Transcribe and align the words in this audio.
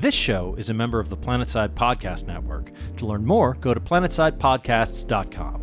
This 0.00 0.14
show 0.14 0.54
is 0.56 0.70
a 0.70 0.74
member 0.74 0.98
of 0.98 1.10
the 1.10 1.16
Planetside 1.16 1.74
Podcast 1.74 2.26
Network. 2.26 2.72
To 2.96 3.04
learn 3.04 3.26
more, 3.26 3.52
go 3.60 3.74
to 3.74 3.80
planetsidepodcasts.com. 3.80 5.60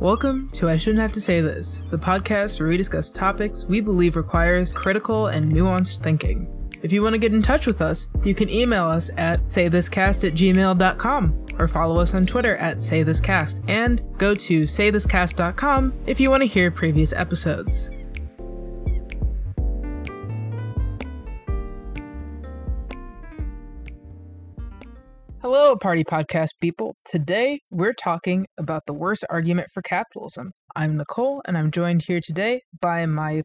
Welcome 0.00 0.48
to 0.54 0.70
I 0.70 0.78
Shouldn't 0.78 1.02
Have 1.02 1.12
to 1.12 1.20
Say 1.20 1.42
This, 1.42 1.82
the 1.90 1.98
podcast 1.98 2.58
where 2.58 2.70
we 2.70 2.78
discuss 2.78 3.10
topics 3.10 3.66
we 3.66 3.82
believe 3.82 4.16
requires 4.16 4.72
critical 4.72 5.26
and 5.26 5.52
nuanced 5.52 6.02
thinking. 6.02 6.48
If 6.82 6.90
you 6.90 7.02
want 7.02 7.12
to 7.12 7.18
get 7.18 7.34
in 7.34 7.42
touch 7.42 7.66
with 7.66 7.82
us, 7.82 8.08
you 8.24 8.34
can 8.34 8.48
email 8.48 8.86
us 8.86 9.10
at 9.18 9.46
saythiscast 9.48 10.26
at 10.26 10.32
gmail.com 10.32 11.46
or 11.58 11.68
follow 11.68 12.00
us 12.00 12.14
on 12.14 12.24
Twitter 12.24 12.56
at 12.56 12.78
saythiscast 12.78 13.62
and 13.68 14.00
go 14.16 14.34
to 14.34 14.62
saythiscast.com 14.62 15.92
if 16.06 16.18
you 16.18 16.30
want 16.30 16.44
to 16.44 16.46
hear 16.46 16.70
previous 16.70 17.12
episodes. 17.12 17.90
Hello, 25.60 25.74
Party 25.74 26.04
Podcast 26.04 26.50
people. 26.60 26.94
Today 27.04 27.62
we're 27.68 27.92
talking 27.92 28.46
about 28.56 28.86
the 28.86 28.94
worst 28.94 29.24
argument 29.28 29.70
for 29.74 29.82
capitalism. 29.82 30.52
I'm 30.76 30.96
Nicole, 30.96 31.42
and 31.46 31.58
I'm 31.58 31.72
joined 31.72 32.04
here 32.06 32.20
today 32.20 32.62
by 32.80 33.06
my 33.06 33.42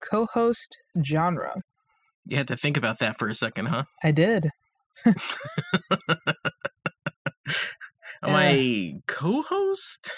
co 0.00 0.26
host, 0.34 0.76
Genre. 1.06 1.54
You 2.26 2.36
had 2.36 2.48
to 2.48 2.56
think 2.56 2.76
about 2.76 2.98
that 2.98 3.16
for 3.16 3.28
a 3.28 3.34
second, 3.34 3.66
huh? 3.66 3.84
I 4.02 4.10
did. 4.10 4.50
Am 5.06 5.14
uh, 8.24 8.32
I 8.32 8.94
co-host? 9.06 10.10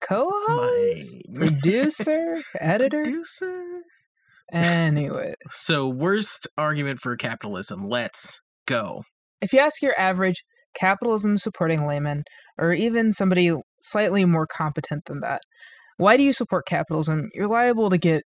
Co 0.00 0.30
host? 0.46 1.16
My 1.28 1.46
Producer? 1.46 2.40
Editor? 2.60 3.02
producer? 3.02 3.82
Anyway, 4.52 5.34
So, 5.50 5.88
worst 5.88 6.46
argument 6.56 7.00
for 7.00 7.16
capitalism. 7.16 7.88
Let's 7.88 8.40
go. 8.64 9.02
if 9.40 9.52
you 9.52 9.58
ask 9.58 9.82
your 9.82 9.98
average 9.98 10.44
capitalism 10.74 11.38
supporting 11.38 11.86
laymen, 11.86 12.24
or 12.58 12.72
even 12.72 13.12
somebody 13.12 13.54
slightly 13.82 14.24
more 14.24 14.46
competent 14.46 15.04
than 15.06 15.20
that, 15.20 15.40
why 15.96 16.16
do 16.16 16.22
you 16.22 16.32
support 16.32 16.66
capitalism? 16.66 17.28
You're 17.34 17.48
liable 17.48 17.90
to 17.90 17.98
get 17.98 18.22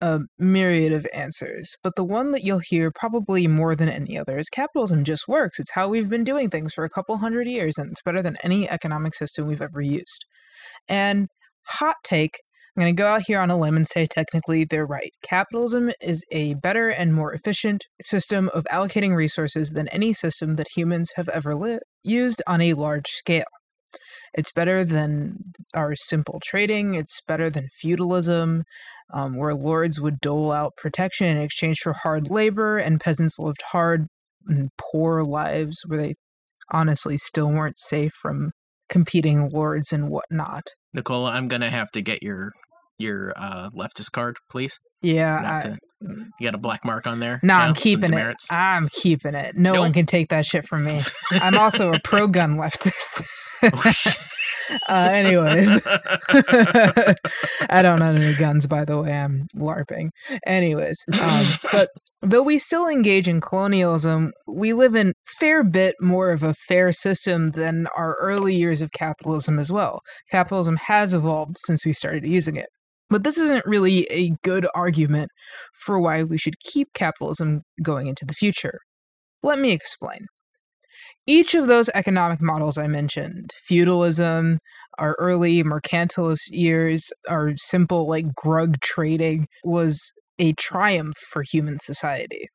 a 0.00 0.20
myriad 0.38 0.92
of 0.92 1.06
answers, 1.12 1.76
but 1.82 1.94
the 1.94 2.04
one 2.04 2.32
that 2.32 2.42
you'll 2.42 2.60
hear 2.60 2.90
probably 2.90 3.46
more 3.46 3.76
than 3.76 3.90
any 3.90 4.18
other 4.18 4.38
is 4.38 4.48
capitalism 4.48 5.04
just 5.04 5.28
works. 5.28 5.60
It's 5.60 5.72
how 5.72 5.88
we've 5.88 6.08
been 6.08 6.24
doing 6.24 6.48
things 6.48 6.72
for 6.72 6.84
a 6.84 6.90
couple 6.90 7.18
hundred 7.18 7.46
years, 7.46 7.76
and 7.76 7.92
it's 7.92 8.02
better 8.02 8.22
than 8.22 8.38
any 8.42 8.68
economic 8.68 9.14
system 9.14 9.46
we've 9.46 9.60
ever 9.60 9.82
used. 9.82 10.24
And 10.88 11.28
hot 11.66 11.96
take, 12.02 12.40
I'm 12.76 12.80
going 12.80 12.96
to 12.96 13.02
go 13.02 13.08
out 13.08 13.24
here 13.26 13.40
on 13.40 13.50
a 13.50 13.58
limb 13.58 13.76
and 13.76 13.86
say 13.86 14.06
technically 14.06 14.64
they're 14.64 14.86
right. 14.86 15.12
Capitalism 15.22 15.90
is 16.00 16.24
a 16.30 16.54
better 16.54 16.88
and 16.88 17.12
more 17.12 17.34
efficient 17.34 17.84
system 18.00 18.48
of 18.54 18.64
allocating 18.72 19.14
resources 19.14 19.72
than 19.72 19.88
any 19.88 20.12
system 20.14 20.56
that 20.56 20.68
humans 20.76 21.12
have 21.16 21.28
ever 21.28 21.54
li- 21.54 21.80
used 22.02 22.42
on 22.46 22.60
a 22.60 22.74
large 22.74 23.08
scale. 23.08 23.44
It's 24.34 24.52
better 24.52 24.84
than 24.84 25.52
our 25.74 25.96
simple 25.96 26.40
trading. 26.44 26.94
It's 26.94 27.20
better 27.26 27.50
than 27.50 27.68
feudalism, 27.80 28.64
um, 29.12 29.36
where 29.36 29.54
lords 29.54 30.00
would 30.00 30.20
dole 30.20 30.52
out 30.52 30.76
protection 30.76 31.26
in 31.26 31.38
exchange 31.38 31.78
for 31.82 31.92
hard 31.92 32.30
labor, 32.30 32.78
and 32.78 33.00
peasants 33.00 33.38
lived 33.38 33.62
hard 33.72 34.06
and 34.46 34.70
poor 34.78 35.24
lives 35.24 35.82
where 35.86 36.00
they 36.00 36.14
honestly 36.70 37.18
still 37.18 37.50
weren't 37.50 37.78
safe 37.78 38.12
from 38.12 38.52
competing 38.88 39.48
lords 39.50 39.92
and 39.92 40.10
whatnot. 40.10 40.62
Nicola, 40.92 41.30
I'm 41.30 41.48
gonna 41.48 41.70
have 41.70 41.90
to 41.92 42.02
get 42.02 42.22
your 42.22 42.52
your 43.00 43.32
uh, 43.36 43.70
leftist 43.70 44.12
card, 44.12 44.36
please. 44.50 44.78
Yeah, 45.02 45.60
I, 45.64 45.68
to- 45.68 45.78
You 46.38 46.46
got 46.46 46.54
a 46.54 46.58
black 46.58 46.84
mark 46.84 47.06
on 47.06 47.20
there. 47.20 47.40
No, 47.42 47.54
Yeah, 47.54 47.64
I'm 47.64 47.74
keeping 47.74 48.12
it. 48.12 48.36
I'm 48.50 48.88
keeping 48.90 49.34
it. 49.34 49.56
No 49.56 49.74
one 49.80 49.92
can 49.92 50.06
take 50.06 50.28
that 50.28 50.46
shit 50.46 50.64
from 50.64 50.84
me. 50.84 51.00
I'm 51.32 51.56
also 51.58 51.92
a 51.92 52.00
pro 52.00 52.28
gun 52.28 52.56
leftist. 52.56 53.24
Oh, 53.62 53.92
uh, 54.88 55.08
anyways, 55.12 55.80
I 57.70 57.82
don't 57.82 58.02
own 58.02 58.16
any 58.16 58.34
guns, 58.34 58.66
by 58.66 58.84
the 58.84 59.00
way. 59.00 59.12
I'm 59.12 59.46
LARPing. 59.56 60.10
Anyways, 60.46 61.04
um, 61.20 61.46
but 61.72 61.88
though 62.22 62.42
we 62.42 62.58
still 62.58 62.86
engage 62.88 63.28
in 63.28 63.40
colonialism, 63.40 64.32
we 64.46 64.72
live 64.72 64.94
in 64.94 65.12
fair 65.38 65.64
bit 65.64 65.94
more 66.00 66.30
of 66.30 66.42
a 66.42 66.54
fair 66.54 66.92
system 66.92 67.48
than 67.48 67.86
our 67.96 68.16
early 68.20 68.54
years 68.54 68.80
of 68.82 68.92
capitalism 68.92 69.58
as 69.58 69.70
well. 69.72 70.00
Capitalism 70.30 70.76
has 70.86 71.14
evolved 71.14 71.56
since 71.58 71.84
we 71.84 71.92
started 71.92 72.26
using 72.26 72.56
it. 72.56 72.68
But 73.10 73.24
this 73.24 73.36
isn't 73.36 73.66
really 73.66 74.04
a 74.04 74.30
good 74.44 74.66
argument 74.74 75.30
for 75.74 76.00
why 76.00 76.22
we 76.22 76.38
should 76.38 76.60
keep 76.60 76.92
capitalism 76.94 77.62
going 77.82 78.06
into 78.06 78.24
the 78.24 78.34
future. 78.34 78.78
Let 79.42 79.58
me 79.58 79.72
explain. 79.72 80.26
Each 81.26 81.54
of 81.54 81.66
those 81.66 81.88
economic 81.90 82.40
models 82.40 82.78
I 82.78 82.86
mentioned 82.86 83.52
feudalism, 83.66 84.58
our 84.98 85.16
early 85.18 85.62
mercantilist 85.62 86.50
years, 86.50 87.10
our 87.28 87.52
simple 87.56 88.08
like 88.08 88.26
grug 88.34 88.80
trading 88.80 89.46
was 89.64 90.12
a 90.38 90.52
triumph 90.52 91.16
for 91.30 91.42
human 91.42 91.78
society. 91.80 92.48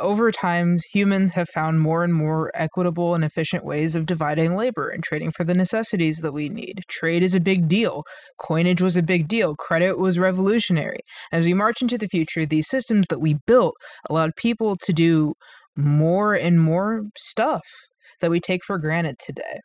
Over 0.00 0.32
time, 0.32 0.78
humans 0.90 1.32
have 1.34 1.48
found 1.48 1.80
more 1.80 2.02
and 2.02 2.14
more 2.14 2.50
equitable 2.54 3.14
and 3.14 3.22
efficient 3.22 3.64
ways 3.64 3.94
of 3.94 4.06
dividing 4.06 4.56
labor 4.56 4.88
and 4.88 5.04
trading 5.04 5.30
for 5.30 5.44
the 5.44 5.54
necessities 5.54 6.18
that 6.18 6.32
we 6.32 6.48
need. 6.48 6.84
Trade 6.88 7.22
is 7.22 7.34
a 7.34 7.40
big 7.40 7.68
deal. 7.68 8.02
Coinage 8.38 8.80
was 8.80 8.96
a 8.96 9.02
big 9.02 9.28
deal. 9.28 9.54
Credit 9.54 9.98
was 9.98 10.18
revolutionary. 10.18 11.00
As 11.32 11.44
we 11.44 11.54
march 11.54 11.82
into 11.82 11.98
the 11.98 12.08
future, 12.08 12.46
these 12.46 12.68
systems 12.68 13.06
that 13.10 13.20
we 13.20 13.36
built 13.46 13.74
allowed 14.08 14.36
people 14.36 14.76
to 14.76 14.92
do 14.92 15.34
more 15.76 16.34
and 16.34 16.60
more 16.60 17.02
stuff 17.16 17.62
that 18.20 18.30
we 18.30 18.40
take 18.40 18.64
for 18.64 18.78
granted 18.78 19.16
today. 19.18 19.60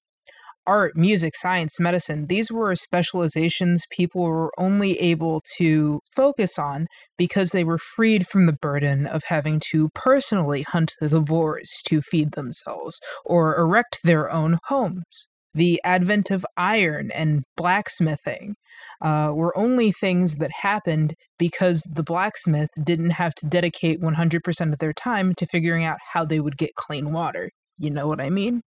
Art, 0.68 0.96
music, 0.96 1.36
science, 1.36 1.80
medicine, 1.80 2.28
these 2.28 2.52
were 2.52 2.76
specializations 2.76 3.84
people 3.92 4.24
were 4.24 4.52
only 4.58 5.00
able 5.00 5.42
to 5.58 6.00
focus 6.16 6.58
on 6.58 6.88
because 7.18 7.52
they 7.52 7.64
were 7.64 7.78
freed 7.78 8.28
from 8.28 8.46
the 8.46 8.58
burden 8.62 9.06
of 9.06 9.24
having 9.28 9.62
to 9.72 9.90
personally 9.94 10.64
hunt 10.64 10.94
the 11.00 11.22
boars 11.22 11.70
to 11.88 12.02
feed 12.02 12.32
themselves 12.32 13.00
or 13.24 13.56
erect 13.58 14.00
their 14.04 14.32
own 14.32 14.58
homes. 14.66 15.28
The 15.56 15.80
advent 15.86 16.32
of 16.32 16.46
iron 16.58 17.12
and 17.12 17.44
blacksmithing 17.56 18.56
uh, 19.02 19.32
were 19.34 19.58
only 19.58 19.90
things 19.90 20.36
that 20.36 20.52
happened 20.52 21.14
because 21.40 21.82
the 21.90 22.04
blacksmith 22.04 22.70
didn't 22.84 23.12
have 23.12 23.34
to 23.36 23.46
dedicate 23.46 24.02
100% 24.02 24.74
of 24.74 24.80
their 24.80 24.92
time 24.92 25.34
to 25.36 25.46
figuring 25.46 25.86
out 25.86 25.98
how 26.12 26.26
they 26.26 26.42
would 26.42 26.58
get 26.58 26.76
clean 26.76 27.14
water. 27.14 27.50
You 27.78 27.90
know 27.90 28.06
what 28.06 28.20
I 28.20 28.30
mean? 28.30 28.64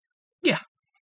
Yeah. 0.42 0.60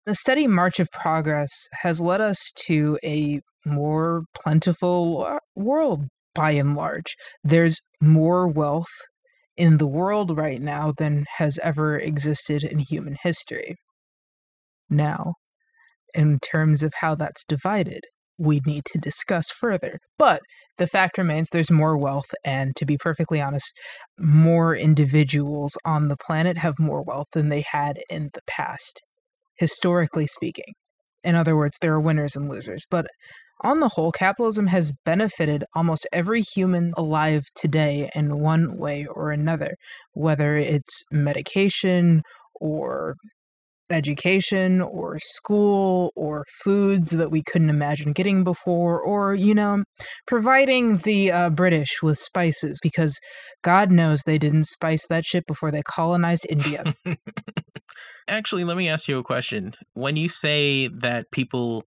The 0.05 0.15
steady 0.15 0.47
march 0.47 0.79
of 0.79 0.89
progress 0.91 1.67
has 1.81 2.01
led 2.01 2.21
us 2.21 2.51
to 2.67 2.97
a 3.03 3.41
more 3.65 4.23
plentiful 4.33 5.25
uh, 5.25 5.39
world 5.55 6.05
by 6.33 6.51
and 6.51 6.75
large. 6.75 7.15
There's 7.43 7.79
more 8.01 8.47
wealth 8.47 8.87
in 9.57 9.77
the 9.77 9.87
world 9.87 10.37
right 10.37 10.61
now 10.61 10.93
than 10.97 11.25
has 11.37 11.59
ever 11.61 11.99
existed 11.99 12.63
in 12.63 12.79
human 12.79 13.17
history. 13.21 13.75
Now, 14.89 15.33
in 16.13 16.39
terms 16.39 16.81
of 16.81 16.93
how 17.01 17.15
that's 17.15 17.43
divided, 17.43 18.01
we 18.37 18.61
need 18.65 18.83
to 18.85 18.97
discuss 18.97 19.51
further. 19.51 19.99
But 20.17 20.41
the 20.77 20.87
fact 20.87 21.17
remains 21.17 21.49
there's 21.49 21.69
more 21.69 21.97
wealth, 21.97 22.33
and 22.45 22.75
to 22.77 22.85
be 22.85 22.97
perfectly 22.97 23.41
honest, 23.41 23.71
more 24.17 24.75
individuals 24.75 25.77
on 25.85 26.07
the 26.07 26.17
planet 26.17 26.57
have 26.57 26.79
more 26.79 27.03
wealth 27.03 27.27
than 27.33 27.49
they 27.49 27.65
had 27.69 27.99
in 28.09 28.29
the 28.33 28.41
past, 28.47 29.01
historically 29.59 30.25
speaking. 30.25 30.73
In 31.23 31.35
other 31.35 31.55
words, 31.55 31.77
there 31.81 31.93
are 31.93 31.99
winners 31.99 32.35
and 32.35 32.49
losers. 32.49 32.85
But 32.89 33.07
on 33.61 33.81
the 33.81 33.89
whole, 33.89 34.11
capitalism 34.11 34.67
has 34.67 34.93
benefited 35.05 35.65
almost 35.75 36.07
every 36.13 36.41
human 36.41 36.93
alive 36.95 37.43
today 37.55 38.09
in 38.15 38.39
one 38.39 38.77
way 38.77 39.05
or 39.05 39.31
another, 39.31 39.75
whether 40.13 40.55
it's 40.55 41.03
medication 41.11 42.21
or 42.61 43.15
education 43.91 44.81
or 44.81 45.17
school 45.19 46.11
or 46.15 46.45
foods 46.63 47.11
that 47.11 47.31
we 47.31 47.41
couldn't 47.41 47.69
imagine 47.69 48.11
getting 48.11 48.43
before 48.43 49.01
or 49.01 49.33
you 49.33 49.55
know 49.55 49.83
providing 50.27 50.97
the 50.97 51.31
uh, 51.31 51.49
british 51.49 52.01
with 52.03 52.17
spices 52.17 52.79
because 52.83 53.17
god 53.63 53.91
knows 53.91 54.21
they 54.25 54.37
didn't 54.37 54.65
spice 54.65 55.07
that 55.09 55.25
shit 55.25 55.43
before 55.47 55.71
they 55.71 55.81
colonized 55.87 56.45
india 56.49 56.83
Actually, 58.27 58.63
let 58.63 58.77
me 58.77 58.87
ask 58.89 59.07
you 59.07 59.17
a 59.17 59.23
question. 59.23 59.73
When 59.93 60.15
you 60.17 60.29
say 60.29 60.87
that 60.87 61.31
people 61.31 61.83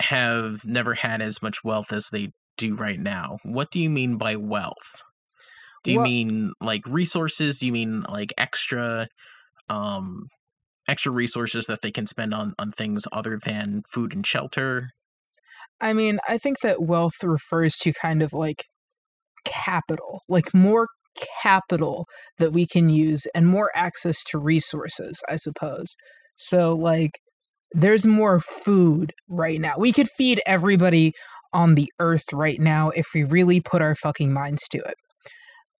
have 0.00 0.64
never 0.64 0.94
had 0.94 1.20
as 1.22 1.42
much 1.42 1.62
wealth 1.64 1.92
as 1.92 2.08
they 2.10 2.32
do 2.56 2.74
right 2.74 2.98
now, 2.98 3.38
what 3.42 3.70
do 3.70 3.80
you 3.80 3.90
mean 3.90 4.16
by 4.16 4.36
wealth? 4.36 5.02
Do 5.84 5.92
you 5.92 5.98
Well- 5.98 6.06
mean 6.06 6.52
like 6.60 6.82
resources? 6.86 7.58
Do 7.58 7.66
you 7.66 7.72
mean 7.72 8.02
like 8.02 8.32
extra 8.38 9.08
um 9.68 10.26
extra 10.88 11.12
resources 11.12 11.66
that 11.66 11.80
they 11.82 11.90
can 11.90 12.06
spend 12.06 12.34
on 12.34 12.54
on 12.58 12.72
things 12.72 13.04
other 13.12 13.38
than 13.44 13.82
food 13.92 14.14
and 14.14 14.26
shelter? 14.26 14.90
I 15.80 15.92
mean, 15.94 16.18
I 16.28 16.36
think 16.38 16.60
that 16.60 16.82
wealth 16.82 17.22
refers 17.24 17.76
to 17.78 17.92
kind 17.92 18.22
of 18.22 18.32
like 18.34 18.66
capital, 19.44 20.22
like 20.28 20.52
more 20.54 20.88
capital 21.42 22.06
that 22.38 22.52
we 22.52 22.66
can 22.66 22.90
use 22.90 23.26
and 23.34 23.46
more 23.46 23.70
access 23.74 24.22
to 24.24 24.38
resources, 24.38 25.20
I 25.28 25.36
suppose. 25.36 25.94
So, 26.36 26.72
like, 26.74 27.12
there's 27.72 28.06
more 28.06 28.40
food 28.40 29.12
right 29.28 29.60
now. 29.60 29.74
We 29.78 29.92
could 29.92 30.08
feed 30.08 30.40
everybody 30.46 31.12
on 31.52 31.74
the 31.74 31.90
earth 32.00 32.32
right 32.32 32.60
now 32.60 32.90
if 32.90 33.08
we 33.14 33.24
really 33.24 33.60
put 33.60 33.82
our 33.82 33.94
fucking 33.94 34.32
minds 34.32 34.62
to 34.70 34.78
it. 34.78 34.94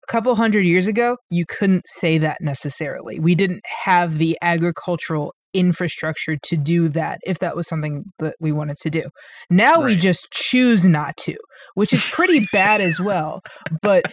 A 0.07 0.11
couple 0.11 0.35
hundred 0.35 0.61
years 0.61 0.87
ago, 0.87 1.17
you 1.29 1.45
couldn't 1.47 1.83
say 1.87 2.17
that 2.17 2.37
necessarily. 2.41 3.19
We 3.19 3.35
didn't 3.35 3.61
have 3.85 4.17
the 4.17 4.37
agricultural 4.41 5.33
infrastructure 5.53 6.37
to 6.43 6.57
do 6.57 6.87
that 6.89 7.19
if 7.23 7.39
that 7.39 7.55
was 7.55 7.67
something 7.67 8.05
that 8.19 8.35
we 8.39 8.51
wanted 8.51 8.77
to 8.77 8.89
do. 8.89 9.03
Now 9.49 9.75
right. 9.75 9.85
we 9.85 9.95
just 9.95 10.31
choose 10.31 10.83
not 10.83 11.17
to, 11.17 11.35
which 11.75 11.93
is 11.93 12.03
pretty 12.03 12.45
bad 12.51 12.81
as 12.81 12.99
well. 12.99 13.41
But 13.81 14.05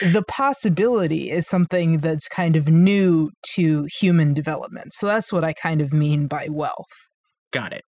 the 0.00 0.22
possibility 0.22 1.30
is 1.30 1.46
something 1.46 1.98
that's 1.98 2.28
kind 2.28 2.56
of 2.56 2.68
new 2.68 3.30
to 3.54 3.86
human 4.00 4.34
development. 4.34 4.92
So 4.92 5.06
that's 5.06 5.32
what 5.32 5.44
I 5.44 5.52
kind 5.52 5.80
of 5.80 5.92
mean 5.92 6.26
by 6.26 6.48
wealth. 6.50 6.86
Got 7.52 7.72
it. 7.72 7.84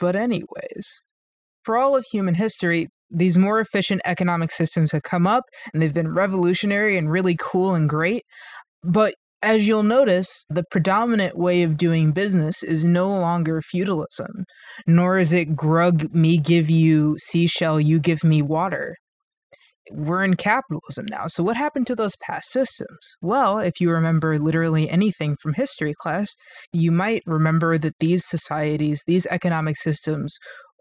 But, 0.00 0.16
anyways, 0.16 1.02
for 1.64 1.76
all 1.76 1.96
of 1.96 2.04
human 2.10 2.34
history, 2.34 2.88
these 3.10 3.36
more 3.36 3.60
efficient 3.60 4.00
economic 4.04 4.50
systems 4.50 4.92
have 4.92 5.02
come 5.02 5.26
up 5.26 5.44
and 5.72 5.82
they've 5.82 5.94
been 5.94 6.14
revolutionary 6.14 6.96
and 6.96 7.10
really 7.10 7.36
cool 7.38 7.74
and 7.74 7.88
great. 7.88 8.22
But 8.82 9.14
as 9.42 9.68
you'll 9.68 9.82
notice, 9.82 10.44
the 10.48 10.64
predominant 10.70 11.38
way 11.38 11.62
of 11.62 11.76
doing 11.76 12.12
business 12.12 12.62
is 12.62 12.84
no 12.84 13.08
longer 13.08 13.60
feudalism, 13.62 14.44
nor 14.86 15.18
is 15.18 15.32
it 15.32 15.54
grug 15.56 16.12
me 16.14 16.38
give 16.38 16.70
you 16.70 17.16
seashell, 17.18 17.80
you 17.80 17.98
give 18.00 18.24
me 18.24 18.42
water. 18.42 18.96
We're 19.92 20.24
in 20.24 20.34
capitalism 20.34 21.06
now. 21.08 21.28
So, 21.28 21.44
what 21.44 21.56
happened 21.56 21.86
to 21.86 21.94
those 21.94 22.16
past 22.16 22.50
systems? 22.50 23.14
Well, 23.20 23.60
if 23.60 23.80
you 23.80 23.90
remember 23.90 24.36
literally 24.38 24.90
anything 24.90 25.36
from 25.40 25.54
history 25.54 25.94
class, 26.02 26.34
you 26.72 26.90
might 26.90 27.22
remember 27.24 27.78
that 27.78 27.94
these 28.00 28.26
societies, 28.26 29.04
these 29.06 29.26
economic 29.26 29.76
systems, 29.76 30.36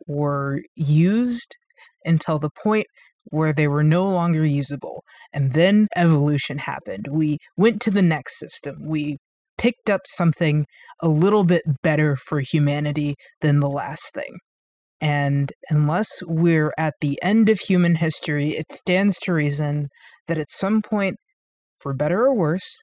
were 0.08 0.62
used 0.76 1.56
until 2.04 2.40
the 2.40 2.50
point 2.64 2.88
where 3.26 3.54
they 3.54 3.68
were 3.68 3.84
no 3.84 4.10
longer 4.10 4.46
usable. 4.46 5.04
And 5.34 5.54
then 5.54 5.88
evolution 5.96 6.60
happened. 6.60 7.08
We 7.10 7.38
went 7.58 7.82
to 7.82 7.92
the 7.92 8.02
next 8.02 8.40
system. 8.40 8.76
We 8.88 9.18
picked 9.58 9.90
up 9.90 10.02
something 10.06 10.66
a 11.02 11.08
little 11.08 11.44
bit 11.44 11.64
better 11.82 12.16
for 12.16 12.40
humanity 12.40 13.16
than 13.42 13.60
the 13.60 13.70
last 13.70 14.14
thing. 14.14 14.38
And 15.02 15.52
unless 15.70 16.10
we're 16.24 16.74
at 16.78 16.96
the 17.02 17.20
end 17.22 17.50
of 17.50 17.60
human 17.60 17.96
history, 17.96 18.52
it 18.58 18.72
stands 18.72 19.18
to 19.20 19.34
reason 19.34 19.90
that 20.28 20.38
at 20.38 20.52
some 20.52 20.82
point, 20.82 21.18
for 21.78 21.94
better 21.94 22.24
or 22.24 22.34
worse, 22.34 22.82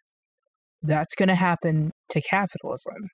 that's 0.83 1.15
going 1.15 1.29
to 1.29 1.35
happen 1.35 1.93
to 2.11 2.21
capitalism. 2.21 3.09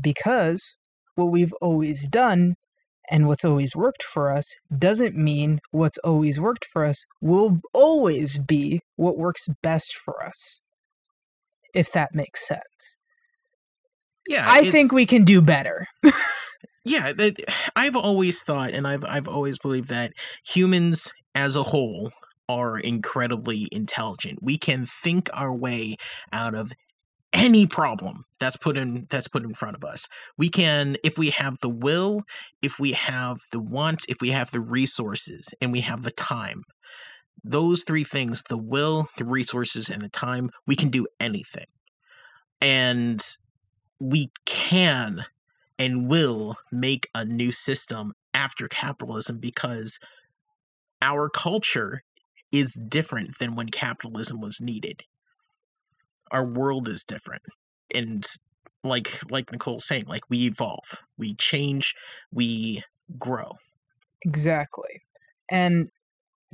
Because 0.00 0.76
what 1.14 1.26
we've 1.26 1.52
always 1.60 2.06
done 2.08 2.54
and 3.10 3.26
what's 3.26 3.44
always 3.44 3.76
worked 3.76 4.02
for 4.02 4.30
us 4.30 4.56
doesn't 4.76 5.16
mean 5.16 5.60
what's 5.70 5.98
always 5.98 6.40
worked 6.40 6.66
for 6.72 6.84
us 6.84 7.04
will 7.20 7.60
always 7.72 8.38
be 8.38 8.80
what 8.96 9.18
works 9.18 9.48
best 9.62 9.94
for 9.96 10.24
us. 10.24 10.60
If 11.74 11.92
that 11.92 12.14
makes 12.14 12.46
sense. 12.46 12.96
Yeah. 14.26 14.44
I 14.46 14.70
think 14.70 14.92
we 14.92 15.06
can 15.06 15.24
do 15.24 15.42
better. 15.42 15.86
yeah, 16.84 17.12
I've 17.76 17.96
always 17.96 18.42
thought 18.42 18.70
and 18.70 18.86
I've 18.86 19.04
I've 19.04 19.28
always 19.28 19.58
believed 19.58 19.88
that 19.88 20.12
humans 20.46 21.12
as 21.34 21.56
a 21.56 21.64
whole 21.64 22.10
are 22.48 22.78
incredibly 22.78 23.68
intelligent. 23.72 24.38
We 24.42 24.58
can 24.58 24.86
think 24.86 25.28
our 25.32 25.54
way 25.54 25.96
out 26.32 26.54
of 26.54 26.72
any 27.34 27.66
problem 27.66 28.24
that's 28.38 28.56
put 28.56 28.76
in 28.76 29.06
that's 29.10 29.28
put 29.28 29.42
in 29.42 29.52
front 29.52 29.76
of 29.76 29.84
us. 29.84 30.08
We 30.38 30.48
can 30.48 30.96
if 31.04 31.18
we 31.18 31.30
have 31.30 31.58
the 31.60 31.68
will, 31.68 32.22
if 32.62 32.78
we 32.78 32.92
have 32.92 33.38
the 33.52 33.60
want, 33.60 34.06
if 34.08 34.18
we 34.20 34.30
have 34.30 34.52
the 34.52 34.60
resources 34.60 35.52
and 35.60 35.72
we 35.72 35.80
have 35.82 36.04
the 36.04 36.12
time. 36.12 36.62
Those 37.42 37.84
three 37.84 38.04
things, 38.04 38.44
the 38.48 38.56
will, 38.56 39.08
the 39.18 39.24
resources 39.24 39.90
and 39.90 40.00
the 40.00 40.08
time, 40.08 40.48
we 40.66 40.76
can 40.76 40.88
do 40.88 41.06
anything. 41.20 41.66
And 42.60 43.22
we 44.00 44.30
can 44.46 45.26
and 45.78 46.08
will 46.08 46.56
make 46.72 47.08
a 47.14 47.24
new 47.24 47.52
system 47.52 48.12
after 48.32 48.68
capitalism 48.68 49.38
because 49.40 49.98
our 51.02 51.28
culture 51.28 52.02
is 52.50 52.78
different 52.88 53.38
than 53.38 53.54
when 53.54 53.68
capitalism 53.68 54.40
was 54.40 54.60
needed 54.60 55.02
our 56.34 56.44
world 56.44 56.88
is 56.88 57.04
different. 57.04 57.42
And 57.94 58.26
like 58.82 59.20
like 59.30 59.50
nicole's 59.50 59.86
saying 59.86 60.04
like 60.06 60.28
we 60.28 60.44
evolve 60.44 61.02
we 61.16 61.34
change 61.34 61.94
we 62.30 62.82
grow. 63.18 63.52
Exactly. 64.22 65.00
And 65.50 65.88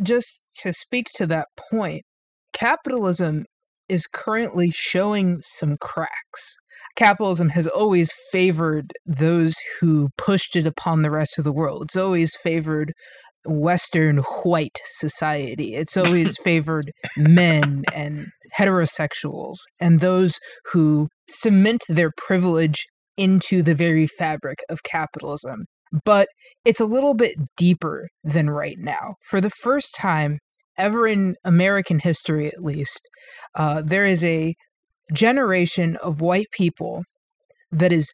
just 0.00 0.42
to 0.60 0.72
speak 0.72 1.08
to 1.14 1.26
that 1.26 1.48
point 1.70 2.04
capitalism 2.52 3.46
is 3.88 4.06
currently 4.06 4.70
showing 4.70 5.40
some 5.42 5.76
cracks. 5.78 6.56
Capitalism 6.94 7.50
has 7.50 7.66
always 7.66 8.12
favored 8.30 8.92
those 9.06 9.54
who 9.80 10.10
pushed 10.16 10.54
it 10.54 10.66
upon 10.66 11.02
the 11.02 11.10
rest 11.10 11.38
of 11.38 11.44
the 11.44 11.52
world. 11.52 11.82
It's 11.82 11.96
always 11.96 12.36
favored 12.36 12.92
Western 13.44 14.18
white 14.44 14.78
society. 14.84 15.74
It's 15.74 15.96
always 15.96 16.36
favored 16.44 16.92
men 17.16 17.84
and 17.94 18.26
heterosexuals 18.56 19.56
and 19.80 20.00
those 20.00 20.38
who 20.72 21.08
cement 21.28 21.84
their 21.88 22.10
privilege 22.16 22.86
into 23.16 23.62
the 23.62 23.74
very 23.74 24.06
fabric 24.06 24.58
of 24.68 24.82
capitalism. 24.82 25.64
But 26.04 26.28
it's 26.64 26.80
a 26.80 26.86
little 26.86 27.14
bit 27.14 27.36
deeper 27.56 28.08
than 28.22 28.48
right 28.48 28.76
now. 28.78 29.14
For 29.28 29.40
the 29.40 29.50
first 29.50 29.94
time 29.94 30.38
ever 30.78 31.06
in 31.06 31.34
American 31.44 31.98
history, 31.98 32.46
at 32.46 32.62
least, 32.62 33.00
uh, 33.54 33.82
there 33.84 34.06
is 34.06 34.24
a 34.24 34.54
generation 35.12 35.96
of 35.96 36.20
white 36.20 36.46
people 36.52 37.02
that 37.72 37.92
is 37.92 38.12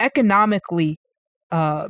economically 0.00 0.96
uh, 1.50 1.88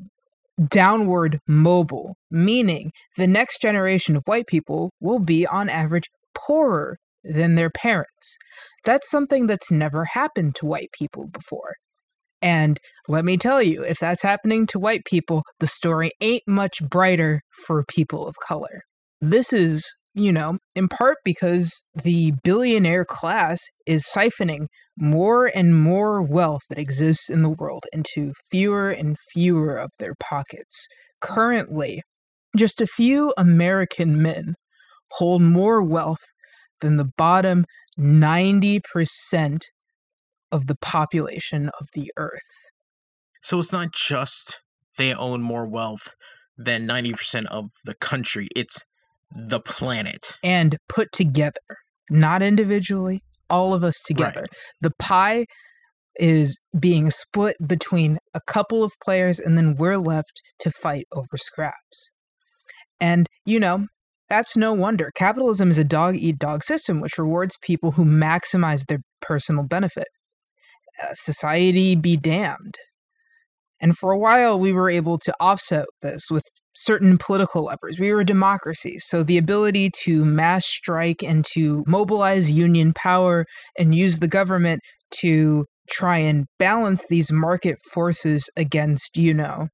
downward 0.69 1.39
mobile, 1.47 2.17
meaning 2.31 2.93
the 3.17 3.27
next 3.27 3.61
generation 3.61 4.17
of 4.17 4.23
white 4.27 4.47
people 4.47 4.91
will 5.01 5.19
be 5.19 5.47
on 5.47 5.69
average 5.69 6.09
poorer 6.35 6.99
than 7.25 7.55
their 7.55 7.71
parents. 7.71 8.37
That's 8.85 9.11
something 9.11 9.47
that's 9.47 9.71
never 9.71 10.05
happened 10.05 10.55
to 10.57 10.67
white 10.67 10.91
people 10.93 11.27
before. 11.29 11.75
And 12.41 12.79
let 13.09 13.25
me 13.25 13.37
tell 13.37 13.63
you, 13.63 13.83
if 13.83 13.99
that's 13.99 14.23
happening 14.23 14.67
to 14.69 14.79
white 14.79 15.05
people, 15.05 15.43
the 15.59 15.67
story 15.67 16.13
ain't 16.21 16.45
much 16.47 16.83
brighter 16.89 17.43
for 17.67 17.85
people 17.89 18.27
of 18.27 18.37
color. 18.47 18.83
This 19.21 19.53
is, 19.53 19.93
you 20.19 20.33
know, 20.33 20.59
in 20.75 20.89
part 20.89 21.19
because 21.25 21.85
the 21.95 22.33
billionaire 22.43 23.05
class 23.05 23.61
is 23.87 24.05
siphoning 24.05 24.67
more 24.97 25.47
and 25.47 25.81
more 25.81 26.21
wealth 26.21 26.63
that 26.69 26.79
exists 26.79 27.31
in 27.31 27.43
the 27.43 27.49
world 27.49 27.85
into 27.93 28.33
fewer 28.51 28.91
and 28.91 29.17
fewer 29.33 29.77
of 29.77 29.93
their 30.01 30.15
pockets. 30.19 30.89
Currently, 31.21 32.03
just 32.57 32.81
a 32.81 32.87
few 32.87 33.33
American 33.39 34.21
men 34.21 34.55
hold 35.13 35.41
more 35.41 35.83
wealth 35.83 36.25
than 36.81 36.97
the 36.97 37.11
bottom 37.17 37.65
90% 37.99 39.61
of 40.51 40.67
the 40.67 40.77
population 40.77 41.71
of 41.81 41.89
the 41.95 42.11
earth. 42.17 42.41
So 43.43 43.59
it's 43.61 43.73
not 43.73 43.93
just 43.93 44.59
they 44.97 45.15
own 45.15 45.43
more 45.43 45.67
wealth 45.67 46.15
than 46.57 46.89
90% 46.89 47.47
of 47.47 47.71
the 47.85 47.95
country, 47.95 48.49
it's 48.57 48.85
the 49.35 49.61
planet. 49.61 50.37
And 50.43 50.77
put 50.89 51.13
together, 51.13 51.61
not 52.11 52.43
individually, 52.43 53.23
all 53.51 53.75
of 53.75 53.85
us 53.85 53.99
together. 54.05 54.41
Right. 54.41 54.51
The 54.81 54.93
pie 54.99 55.47
is 56.17 56.59
being 56.79 57.11
split 57.11 57.57
between 57.67 58.19
a 58.35 58.41
couple 58.47 58.83
of 58.83 58.93
players, 59.03 59.39
and 59.39 59.57
then 59.57 59.77
we're 59.77 59.99
left 59.99 60.43
to 60.61 60.71
fight 60.71 61.07
over 61.13 61.37
scraps. 61.37 62.11
And, 63.01 63.29
you 63.45 63.61
know, 63.61 63.87
that's 64.29 64.57
no 64.57 64.75
wonder. 64.75 65.11
Capitalism 65.15 65.71
is 65.71 65.79
a 65.79 65.85
dog 65.85 66.17
eat 66.17 66.39
dog 66.39 66.63
system 66.65 67.01
which 67.01 67.19
rewards 67.19 67.57
people 67.63 67.93
who 67.93 68.05
maximize 68.05 68.87
their 68.87 68.99
personal 69.21 69.65
benefit. 69.65 70.09
Uh, 71.03 71.15
society 71.15 71.95
be 71.95 72.17
damned. 72.17 72.77
And 73.81 73.97
for 73.97 74.11
a 74.11 74.19
while, 74.19 74.59
we 74.59 74.73
were 74.73 74.91
able 74.91 75.19
to 75.19 75.33
offset 75.39 75.87
this 76.03 76.23
with 76.31 76.45
certain 76.83 77.19
political 77.19 77.65
levers. 77.65 77.99
We 77.99 78.13
were 78.13 78.21
a 78.21 78.27
democracy, 78.27 78.99
so 78.99 79.23
the 79.23 79.39
ability 79.39 79.91
to 80.05 80.25
mass 80.25 80.67
strike 80.67 81.23
and 81.23 81.45
to 81.53 81.85
mobilize 81.87 82.51
union 82.51 82.93
power 82.95 83.47
and 83.79 83.95
use 83.95 84.19
the 84.19 84.29
government 84.29 84.81
to 85.21 85.67
try 85.91 86.19
and 86.19 86.47
balance 86.59 87.05
these 87.09 87.33
market 87.33 87.79
forces 87.93 88.49
against, 88.57 89.17
you 89.17 89.33
know, 89.33 89.69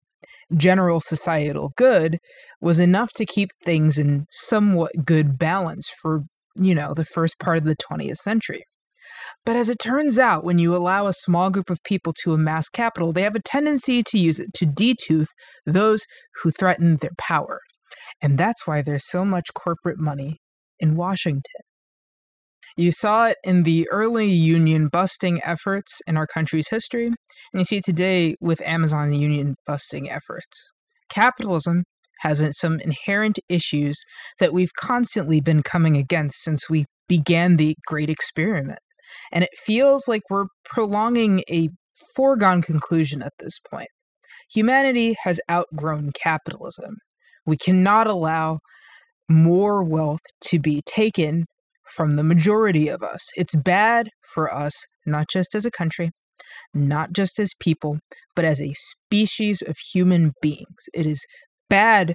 general 0.56 1.00
societal 1.00 1.72
good 1.76 2.18
was 2.60 2.78
enough 2.78 3.12
to 3.12 3.26
keep 3.26 3.50
things 3.64 3.98
in 3.98 4.26
somewhat 4.30 4.92
good 5.04 5.38
balance 5.38 5.90
for 6.00 6.22
you 6.56 6.74
know, 6.74 6.94
the 6.94 7.04
first 7.04 7.38
part 7.38 7.58
of 7.58 7.64
the 7.64 7.76
20th 7.76 8.16
century. 8.16 8.64
But 9.44 9.56
as 9.56 9.68
it 9.68 9.78
turns 9.78 10.18
out, 10.18 10.44
when 10.44 10.58
you 10.58 10.74
allow 10.74 11.06
a 11.06 11.12
small 11.12 11.50
group 11.50 11.68
of 11.68 11.82
people 11.84 12.14
to 12.22 12.32
amass 12.32 12.68
capital, 12.68 13.12
they 13.12 13.22
have 13.22 13.34
a 13.34 13.42
tendency 13.42 14.02
to 14.02 14.18
use 14.18 14.40
it 14.40 14.54
to 14.54 14.66
detooth 14.66 15.28
those 15.66 16.06
who 16.42 16.50
threaten 16.50 16.96
their 16.96 17.10
power. 17.18 17.60
And 18.22 18.38
that's 18.38 18.66
why 18.66 18.80
there's 18.80 19.06
so 19.06 19.24
much 19.24 19.52
corporate 19.54 19.98
money 19.98 20.40
in 20.80 20.96
Washington. 20.96 21.60
You 22.76 22.90
saw 22.90 23.26
it 23.26 23.36
in 23.44 23.62
the 23.62 23.86
early 23.90 24.30
union 24.30 24.88
busting 24.88 25.40
efforts 25.44 26.00
in 26.06 26.16
our 26.16 26.26
country's 26.26 26.70
history, 26.70 27.06
and 27.06 27.16
you 27.52 27.64
see 27.64 27.76
it 27.76 27.84
today 27.84 28.34
with 28.40 28.60
Amazon 28.62 29.12
union 29.12 29.56
busting 29.66 30.10
efforts. 30.10 30.70
Capitalism 31.10 31.84
has 32.20 32.42
some 32.58 32.80
inherent 32.80 33.38
issues 33.48 34.02
that 34.38 34.54
we've 34.54 34.72
constantly 34.72 35.40
been 35.40 35.62
coming 35.62 35.96
against 35.96 36.42
since 36.42 36.70
we 36.70 36.86
began 37.06 37.56
the 37.56 37.76
great 37.86 38.08
experiment. 38.08 38.78
And 39.32 39.44
it 39.44 39.50
feels 39.64 40.08
like 40.08 40.22
we're 40.30 40.46
prolonging 40.64 41.42
a 41.50 41.68
foregone 42.14 42.62
conclusion 42.62 43.22
at 43.22 43.32
this 43.38 43.58
point. 43.70 43.88
Humanity 44.52 45.16
has 45.22 45.40
outgrown 45.50 46.12
capitalism. 46.12 46.96
We 47.46 47.56
cannot 47.56 48.06
allow 48.06 48.58
more 49.28 49.82
wealth 49.84 50.20
to 50.42 50.58
be 50.58 50.82
taken 50.86 51.46
from 51.86 52.16
the 52.16 52.24
majority 52.24 52.88
of 52.88 53.02
us. 53.02 53.28
It's 53.36 53.54
bad 53.54 54.08
for 54.32 54.52
us, 54.52 54.74
not 55.06 55.28
just 55.30 55.54
as 55.54 55.64
a 55.66 55.70
country, 55.70 56.10
not 56.72 57.12
just 57.12 57.38
as 57.38 57.52
people, 57.60 57.98
but 58.34 58.44
as 58.44 58.60
a 58.60 58.72
species 58.74 59.62
of 59.62 59.76
human 59.92 60.32
beings. 60.40 60.88
It 60.92 61.06
is 61.06 61.24
bad 61.68 62.14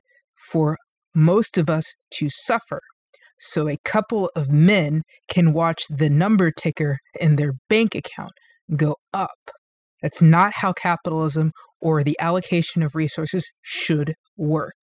for 0.52 0.78
most 1.16 1.58
of 1.58 1.70
us 1.70 1.94
to 2.16 2.30
suffer. 2.30 2.82
So 3.40 3.70
a 3.70 3.78
couple 3.86 4.30
of 4.36 4.52
men 4.52 5.04
can 5.30 5.54
watch 5.54 5.84
the 5.90 6.10
number 6.10 6.52
ticker 6.52 7.00
in 7.20 7.38
their 7.38 7.54
bank 7.70 7.96
account 7.96 8.32
go 8.76 8.96
up. 9.14 9.52
That's 10.02 10.22
not 10.22 10.54
how 10.56 10.74
capitalism 10.74 11.52
or 11.82 12.04
the 12.04 12.18
allocation 12.20 12.84
of 12.84 12.96
resources 12.96 13.50
should 13.62 14.14
work. 14.38 14.76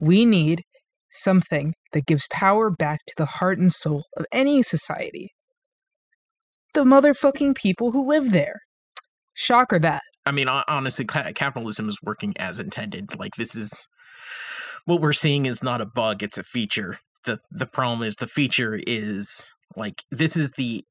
We 0.00 0.24
need 0.24 0.62
something 1.10 1.74
that 1.92 2.06
gives 2.06 2.26
power 2.32 2.70
back 2.70 3.00
to 3.06 3.14
the 3.16 3.26
heart 3.26 3.58
and 3.58 3.70
soul 3.70 4.04
of 4.16 4.26
any 4.32 4.62
society. 4.62 5.30
The 6.74 6.84
motherfucking 6.84 7.54
people 7.54 7.92
who 7.92 8.08
live 8.08 8.32
there. 8.32 8.60
Shocker 9.34 9.78
that. 9.78 10.02
I 10.24 10.32
mean, 10.32 10.48
honestly, 10.48 11.04
capitalism 11.04 11.88
is 11.88 11.98
working 12.02 12.34
as 12.38 12.58
intended. 12.58 13.18
Like, 13.18 13.34
this 13.36 13.54
is 13.54 13.86
what 14.84 15.00
we're 15.00 15.12
seeing 15.12 15.46
is 15.46 15.62
not 15.62 15.80
a 15.80 15.86
bug, 15.86 16.22
it's 16.22 16.38
a 16.38 16.42
feature. 16.42 16.98
The, 17.24 17.38
the 17.50 17.66
problem 17.66 18.02
is 18.02 18.16
the 18.16 18.26
feature 18.26 18.80
is 18.86 19.52
like 19.76 20.02
this 20.10 20.36
is 20.36 20.52
the 20.52 20.84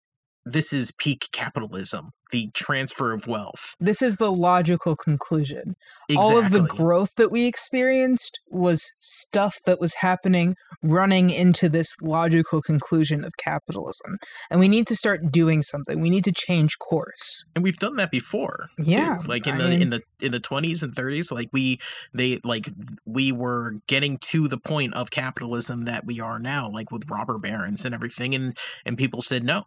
this 0.45 0.73
is 0.73 0.91
peak 0.97 1.27
capitalism 1.31 2.11
the 2.31 2.49
transfer 2.53 3.13
of 3.13 3.27
wealth. 3.27 3.75
This 3.79 4.01
is 4.01 4.17
the 4.17 4.31
logical 4.31 4.95
conclusion. 4.95 5.75
Exactly. 6.09 6.15
all 6.15 6.37
of 6.37 6.49
the 6.51 6.61
growth 6.61 7.15
that 7.15 7.31
we 7.31 7.45
experienced 7.45 8.39
was 8.49 8.91
stuff 8.99 9.57
that 9.65 9.79
was 9.79 9.95
happening 9.95 10.55
running 10.81 11.29
into 11.29 11.69
this 11.69 11.95
logical 12.01 12.61
conclusion 12.61 13.23
of 13.23 13.33
capitalism. 13.37 14.17
And 14.49 14.59
we 14.59 14.67
need 14.67 14.87
to 14.87 14.95
start 14.95 15.31
doing 15.31 15.61
something. 15.61 16.01
We 16.01 16.09
need 16.09 16.23
to 16.23 16.31
change 16.31 16.77
course. 16.79 17.43
And 17.55 17.63
we've 17.63 17.77
done 17.77 17.97
that 17.97 18.11
before 18.11 18.69
yeah 18.77 19.17
too. 19.17 19.27
like 19.27 19.45
in 19.45 19.55
I 19.55 19.57
the 19.57 19.69
mean, 19.69 19.81
in 19.81 19.89
the 19.89 20.01
in 20.21 20.31
the 20.31 20.39
20s 20.39 20.83
and 20.83 20.95
30s 20.95 21.31
like 21.31 21.49
we 21.51 21.79
they 22.13 22.39
like 22.43 22.69
we 23.05 23.31
were 23.31 23.75
getting 23.87 24.17
to 24.29 24.47
the 24.47 24.57
point 24.57 24.93
of 24.93 25.11
capitalism 25.11 25.83
that 25.83 26.05
we 26.05 26.19
are 26.19 26.39
now 26.39 26.69
like 26.69 26.91
with 26.91 27.09
robber 27.09 27.37
barons 27.37 27.85
and 27.85 27.93
everything 27.93 28.33
and 28.33 28.57
and 28.85 28.97
people 28.97 29.21
said 29.21 29.43
no 29.43 29.65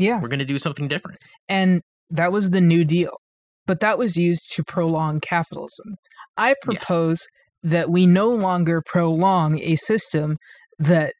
yeah. 0.00 0.18
We're 0.20 0.28
going 0.28 0.40
to 0.40 0.44
do 0.44 0.58
something 0.58 0.88
different. 0.88 1.18
And 1.48 1.82
that 2.08 2.32
was 2.32 2.50
the 2.50 2.60
New 2.60 2.84
Deal. 2.84 3.18
But 3.66 3.80
that 3.80 3.98
was 3.98 4.16
used 4.16 4.52
to 4.54 4.64
prolong 4.64 5.20
capitalism. 5.20 5.94
I 6.36 6.54
propose 6.62 7.20
yes. 7.62 7.72
that 7.72 7.90
we 7.90 8.06
no 8.06 8.30
longer 8.30 8.82
prolong 8.84 9.60
a 9.60 9.76
system 9.76 10.38
that 10.78 11.12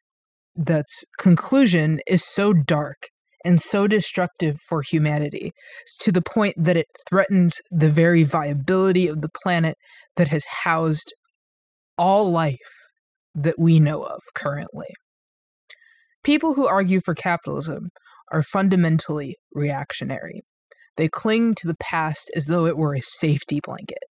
that's 0.55 1.05
conclusion 1.17 1.99
is 2.07 2.25
so 2.25 2.53
dark 2.53 2.97
and 3.45 3.61
so 3.61 3.87
destructive 3.87 4.57
for 4.67 4.81
humanity 4.81 5.51
to 6.01 6.11
the 6.11 6.21
point 6.21 6.55
that 6.57 6.77
it 6.77 6.87
threatens 7.09 7.61
the 7.71 7.89
very 7.89 8.23
viability 8.23 9.07
of 9.07 9.21
the 9.21 9.29
planet 9.43 9.75
that 10.15 10.27
has 10.27 10.43
housed 10.63 11.13
all 11.97 12.31
life 12.31 12.57
that 13.33 13.55
we 13.57 13.79
know 13.79 14.03
of 14.03 14.19
currently. 14.35 14.87
People 16.23 16.53
who 16.53 16.67
argue 16.67 16.99
for 17.03 17.15
capitalism 17.15 17.89
are 18.31 18.43
fundamentally 18.43 19.37
reactionary. 19.53 20.41
They 20.97 21.07
cling 21.07 21.55
to 21.55 21.67
the 21.67 21.75
past 21.75 22.31
as 22.35 22.45
though 22.45 22.65
it 22.65 22.77
were 22.77 22.95
a 22.95 23.01
safety 23.01 23.59
blanket. 23.61 24.03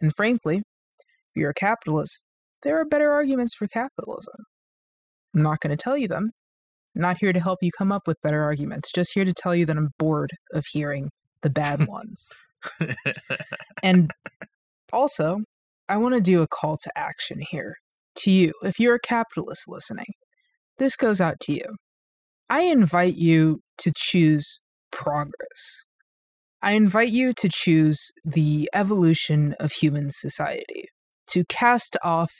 And 0.00 0.12
frankly, 0.14 0.58
if 0.58 1.36
you're 1.36 1.50
a 1.50 1.54
capitalist, 1.54 2.22
there 2.62 2.80
are 2.80 2.84
better 2.84 3.10
arguments 3.10 3.54
for 3.54 3.66
capitalism. 3.66 4.34
I'm 5.34 5.42
not 5.42 5.60
going 5.60 5.76
to 5.76 5.82
tell 5.82 5.96
you 5.96 6.08
them. 6.08 6.30
I'm 6.94 7.02
not 7.02 7.18
here 7.18 7.32
to 7.32 7.40
help 7.40 7.60
you 7.62 7.70
come 7.76 7.90
up 7.90 8.06
with 8.06 8.20
better 8.22 8.42
arguments, 8.42 8.92
just 8.92 9.12
here 9.14 9.24
to 9.24 9.32
tell 9.32 9.54
you 9.54 9.64
that 9.66 9.76
I'm 9.76 9.90
bored 9.98 10.32
of 10.52 10.64
hearing 10.72 11.10
the 11.42 11.50
bad 11.50 11.86
ones. 11.88 12.28
and 13.82 14.10
also, 14.92 15.38
I 15.88 15.96
want 15.96 16.14
to 16.14 16.20
do 16.20 16.42
a 16.42 16.48
call 16.48 16.76
to 16.76 16.90
action 16.96 17.40
here 17.50 17.76
to 18.16 18.30
you. 18.30 18.52
If 18.62 18.78
you're 18.78 18.96
a 18.96 19.00
capitalist 19.00 19.62
listening, 19.66 20.06
this 20.78 20.96
goes 20.96 21.20
out 21.20 21.40
to 21.40 21.52
you. 21.52 21.64
I 22.52 22.64
invite 22.64 23.14
you 23.16 23.60
to 23.78 23.90
choose 23.96 24.60
progress. 24.90 25.80
I 26.60 26.72
invite 26.72 27.08
you 27.08 27.32
to 27.32 27.48
choose 27.50 28.10
the 28.26 28.68
evolution 28.74 29.54
of 29.58 29.72
human 29.72 30.10
society, 30.10 30.84
to 31.28 31.44
cast 31.48 31.96
off 32.04 32.30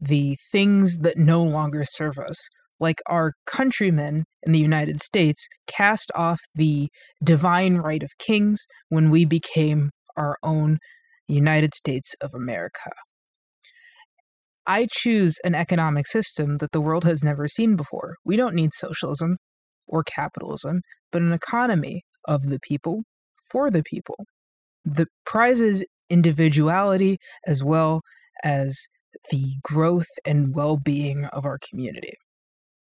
the 0.00 0.36
things 0.50 0.98
that 1.02 1.18
no 1.18 1.40
longer 1.40 1.84
serve 1.84 2.18
us, 2.18 2.48
like 2.80 3.00
our 3.08 3.34
countrymen 3.46 4.24
in 4.42 4.50
the 4.50 4.58
United 4.58 5.00
States 5.00 5.46
cast 5.68 6.10
off 6.16 6.40
the 6.56 6.88
divine 7.22 7.76
right 7.76 8.02
of 8.02 8.10
kings 8.18 8.66
when 8.88 9.08
we 9.08 9.24
became 9.24 9.90
our 10.16 10.36
own 10.42 10.78
United 11.28 11.76
States 11.76 12.16
of 12.20 12.34
America. 12.34 12.90
I 14.66 14.86
choose 14.90 15.38
an 15.44 15.54
economic 15.54 16.06
system 16.06 16.58
that 16.58 16.72
the 16.72 16.80
world 16.80 17.04
has 17.04 17.22
never 17.22 17.48
seen 17.48 17.76
before. 17.76 18.14
We 18.24 18.36
don't 18.36 18.54
need 18.54 18.72
socialism 18.72 19.36
or 19.86 20.02
capitalism, 20.02 20.80
but 21.12 21.22
an 21.22 21.32
economy 21.32 22.02
of 22.26 22.44
the 22.44 22.58
people 22.60 23.02
for 23.50 23.70
the 23.70 23.82
people 23.82 24.24
that 24.84 25.08
prizes 25.26 25.84
individuality 26.10 27.18
as 27.46 27.62
well 27.62 28.00
as 28.42 28.78
the 29.30 29.54
growth 29.62 30.08
and 30.24 30.54
well 30.54 30.76
being 30.76 31.24
of 31.26 31.44
our 31.44 31.58
community. 31.70 32.14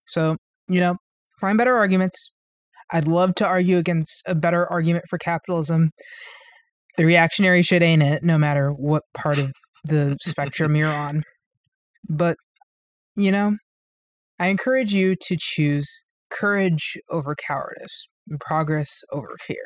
So, 0.07 0.37
you 0.69 0.81
know, 0.81 0.97
find 1.41 1.59
better 1.59 1.77
arguments. 1.77 2.31
I'd 2.93 3.09
love 3.09 3.35
to 3.37 3.47
argue 3.47 3.79
against 3.79 4.23
a 4.27 4.35
better 4.35 4.71
argument 4.71 5.07
for 5.09 5.19
capitalism. 5.19 5.91
The 6.97 7.07
reactionary 7.07 7.63
shit 7.63 7.83
ain't 7.83 8.03
it, 8.03 8.23
no 8.23 8.37
matter 8.37 8.71
what 8.71 9.03
part 9.15 9.39
of 9.39 9.53
the 9.85 10.17
spectrum 10.21 10.77
you're 10.77 10.93
on. 10.93 11.23
But, 12.09 12.37
you 13.17 13.31
know, 13.31 13.57
I 14.39 14.49
encourage 14.49 14.95
you 14.95 15.17
to 15.17 15.37
choose 15.39 16.05
courage 16.31 16.97
over 17.11 17.37
cowardice 17.37 18.09
and 18.29 18.41
progress 18.41 19.03
over 19.13 19.37
fear. 19.41 19.65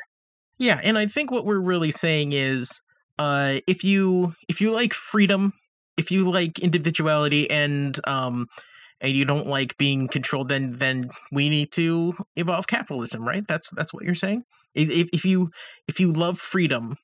Yeah, 0.59 0.81
and 0.83 0.99
I 0.99 1.07
think 1.07 1.31
what 1.31 1.45
we're 1.45 1.61
really 1.61 1.91
saying 1.91 2.33
is 2.33 2.81
uh 3.19 3.61
if 3.67 3.83
you 3.85 4.35
if 4.49 4.61
you 4.61 4.73
like 4.73 4.93
freedom, 4.93 5.53
if 5.97 6.11
you 6.11 6.31
like 6.31 6.59
individuality 6.59 7.51
and 7.51 7.99
um 8.07 8.47
and 9.01 9.13
you 9.13 9.25
don't 9.25 9.47
like 9.47 9.77
being 9.79 10.09
controlled 10.09 10.49
then 10.49 10.77
then 10.79 11.11
we 11.33 11.49
need 11.49 11.73
to 11.73 12.15
evolve 12.37 12.67
capitalism, 12.67 13.27
right? 13.27 13.47
That's 13.47 13.71
that's 13.71 13.93
what 13.95 14.05
you're 14.05 14.15
saying? 14.15 14.45
If 14.75 15.09
if 15.13 15.25
you 15.25 15.51
if 15.89 16.01
you 16.01 16.13
love 16.13 16.39
freedom, 16.39 16.97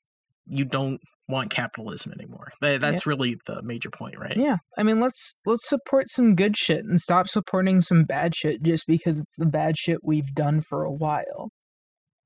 you 0.45 0.65
don't 0.65 1.01
want 1.27 1.49
capitalism 1.49 2.11
anymore. 2.11 2.51
That's 2.61 2.83
yeah. 2.83 3.09
really 3.09 3.37
the 3.45 3.61
major 3.63 3.89
point, 3.89 4.17
right? 4.17 4.35
Yeah. 4.35 4.57
I 4.77 4.83
mean, 4.83 4.99
let's 4.99 5.37
let's 5.45 5.67
support 5.67 6.09
some 6.09 6.35
good 6.35 6.57
shit 6.57 6.85
and 6.85 6.99
stop 6.99 7.27
supporting 7.27 7.81
some 7.81 8.03
bad 8.03 8.35
shit 8.35 8.61
just 8.63 8.85
because 8.87 9.19
it's 9.19 9.35
the 9.37 9.45
bad 9.45 9.77
shit 9.77 9.99
we've 10.03 10.33
done 10.33 10.61
for 10.61 10.83
a 10.83 10.91
while. 10.91 11.49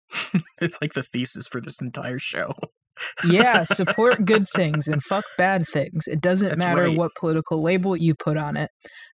it's 0.62 0.78
like 0.82 0.94
the 0.94 1.04
thesis 1.04 1.48
for 1.48 1.62
this 1.62 1.82
entire 1.82 2.20
show. 2.20 2.54
yeah, 3.26 3.64
support 3.64 4.26
good 4.26 4.48
things 4.56 4.88
and 4.88 5.04
fuck 5.04 5.26
bad 5.38 5.66
things. 5.68 6.08
It 6.08 6.22
doesn't 6.22 6.50
that's 6.50 6.60
matter 6.60 6.84
right. 6.84 6.98
what 6.98 7.12
political 7.20 7.62
label 7.62 7.96
you 7.96 8.16
put 8.16 8.38
on 8.38 8.58
it, 8.58 8.72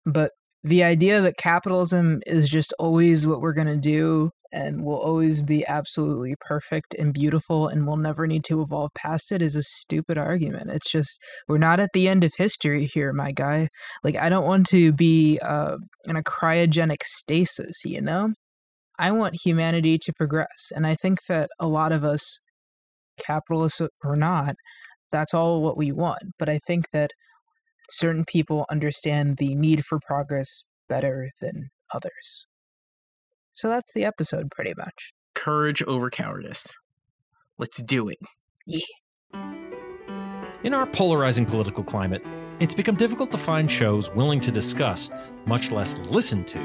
but 0.04 0.32
the 0.62 0.82
idea 0.82 1.22
that 1.22 1.38
capitalism 1.38 2.20
is 2.26 2.48
just 2.48 2.74
always 2.78 3.26
what 3.26 3.40
we're 3.40 3.54
going 3.54 3.66
to 3.66 3.78
do 3.78 4.30
and 4.52 4.84
will 4.84 4.98
always 4.98 5.42
be 5.42 5.66
absolutely 5.66 6.34
perfect 6.40 6.94
and 6.94 7.12
beautiful 7.12 7.68
and 7.68 7.86
we'll 7.86 7.96
never 7.96 8.26
need 8.26 8.44
to 8.44 8.60
evolve 8.60 8.90
past 8.94 9.30
it 9.32 9.42
is 9.42 9.56
a 9.56 9.62
stupid 9.62 10.18
argument. 10.18 10.70
It's 10.70 10.90
just, 10.90 11.18
we're 11.48 11.58
not 11.58 11.80
at 11.80 11.90
the 11.92 12.08
end 12.08 12.24
of 12.24 12.32
history 12.36 12.86
here, 12.86 13.12
my 13.12 13.32
guy. 13.32 13.68
Like, 14.02 14.16
I 14.16 14.28
don't 14.28 14.46
want 14.46 14.66
to 14.68 14.92
be 14.92 15.38
uh, 15.40 15.76
in 16.06 16.16
a 16.16 16.22
cryogenic 16.22 17.02
stasis, 17.02 17.84
you 17.84 18.00
know? 18.00 18.32
I 18.98 19.12
want 19.12 19.40
humanity 19.42 19.98
to 19.98 20.12
progress. 20.12 20.72
And 20.74 20.86
I 20.86 20.94
think 20.94 21.20
that 21.28 21.48
a 21.58 21.66
lot 21.66 21.92
of 21.92 22.04
us, 22.04 22.40
capitalists 23.18 23.80
or 24.04 24.16
not, 24.16 24.56
that's 25.10 25.32
all 25.32 25.62
what 25.62 25.76
we 25.76 25.90
want. 25.90 26.22
But 26.38 26.48
I 26.48 26.58
think 26.66 26.90
that 26.92 27.10
certain 27.88 28.24
people 28.24 28.66
understand 28.70 29.38
the 29.38 29.54
need 29.54 29.84
for 29.84 29.98
progress 30.06 30.64
better 30.88 31.30
than 31.40 31.70
others. 31.94 32.46
So 33.60 33.68
that's 33.68 33.92
the 33.92 34.06
episode, 34.06 34.50
pretty 34.50 34.72
much. 34.74 35.12
Courage 35.34 35.82
over 35.82 36.08
cowardice. 36.08 36.74
Let's 37.58 37.76
do 37.82 38.08
it. 38.08 38.16
Yeah. 38.66 38.80
In 40.64 40.72
our 40.72 40.86
polarizing 40.86 41.44
political 41.44 41.84
climate, 41.84 42.24
it's 42.58 42.72
become 42.72 42.94
difficult 42.94 43.30
to 43.32 43.36
find 43.36 43.70
shows 43.70 44.10
willing 44.14 44.40
to 44.40 44.50
discuss, 44.50 45.10
much 45.44 45.72
less 45.72 45.98
listen 46.08 46.42
to, 46.46 46.58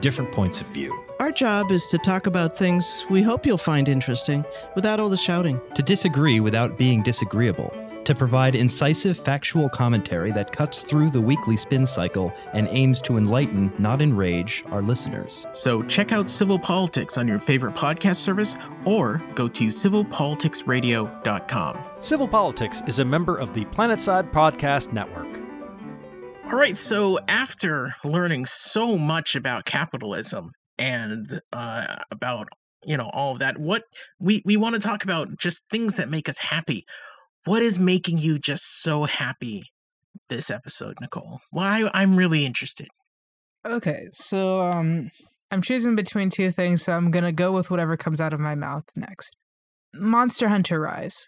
different 0.00 0.32
points 0.32 0.60
of 0.60 0.66
view. 0.66 0.92
Our 1.20 1.30
job 1.30 1.70
is 1.70 1.86
to 1.86 1.98
talk 1.98 2.26
about 2.26 2.58
things 2.58 3.06
we 3.08 3.22
hope 3.22 3.46
you'll 3.46 3.56
find 3.56 3.88
interesting 3.88 4.44
without 4.74 4.98
all 4.98 5.08
the 5.08 5.16
shouting. 5.16 5.60
To 5.76 5.82
disagree 5.84 6.40
without 6.40 6.76
being 6.76 7.04
disagreeable 7.04 7.72
to 8.10 8.14
provide 8.16 8.56
incisive 8.56 9.16
factual 9.16 9.68
commentary 9.68 10.32
that 10.32 10.50
cuts 10.50 10.82
through 10.82 11.10
the 11.10 11.20
weekly 11.20 11.56
spin 11.56 11.86
cycle 11.86 12.34
and 12.54 12.66
aims 12.72 13.00
to 13.00 13.16
enlighten, 13.16 13.72
not 13.78 14.02
enrage, 14.02 14.64
our 14.70 14.82
listeners. 14.82 15.46
So 15.52 15.84
check 15.84 16.10
out 16.10 16.28
Civil 16.28 16.58
Politics 16.58 17.16
on 17.16 17.28
your 17.28 17.38
favorite 17.38 17.76
podcast 17.76 18.16
service 18.16 18.56
or 18.84 19.22
go 19.36 19.46
to 19.46 19.68
civilpoliticsradio.com. 19.68 21.78
Civil 22.00 22.26
Politics 22.26 22.82
is 22.88 22.98
a 22.98 23.04
member 23.04 23.36
of 23.36 23.54
the 23.54 23.64
Planetside 23.66 24.32
Podcast 24.32 24.92
Network. 24.92 25.40
All 26.46 26.58
right, 26.58 26.76
so 26.76 27.20
after 27.28 27.94
learning 28.02 28.46
so 28.46 28.98
much 28.98 29.36
about 29.36 29.66
capitalism 29.66 30.50
and 30.76 31.40
uh, 31.52 31.94
about 32.10 32.48
you 32.84 32.96
know 32.96 33.08
all 33.12 33.34
of 33.34 33.38
that, 33.38 33.60
what 33.60 33.84
we 34.18 34.42
we 34.44 34.56
want 34.56 34.74
to 34.74 34.80
talk 34.80 35.04
about 35.04 35.38
just 35.38 35.62
things 35.70 35.94
that 35.94 36.10
make 36.10 36.28
us 36.28 36.38
happy 36.38 36.84
what 37.44 37.62
is 37.62 37.78
making 37.78 38.18
you 38.18 38.38
just 38.38 38.82
so 38.82 39.04
happy 39.04 39.64
this 40.28 40.50
episode, 40.50 40.96
Nicole? 41.00 41.40
Why 41.50 41.90
I'm 41.94 42.16
really 42.16 42.44
interested. 42.44 42.88
Okay, 43.66 44.08
so 44.12 44.62
um 44.62 45.10
I'm 45.50 45.62
choosing 45.62 45.96
between 45.96 46.30
two 46.30 46.50
things, 46.50 46.82
so 46.82 46.92
I'm 46.92 47.10
gonna 47.10 47.32
go 47.32 47.52
with 47.52 47.70
whatever 47.70 47.96
comes 47.96 48.20
out 48.20 48.32
of 48.32 48.40
my 48.40 48.54
mouth 48.54 48.84
next. 48.94 49.36
Monster 49.94 50.48
Hunter 50.48 50.80
Rise. 50.80 51.26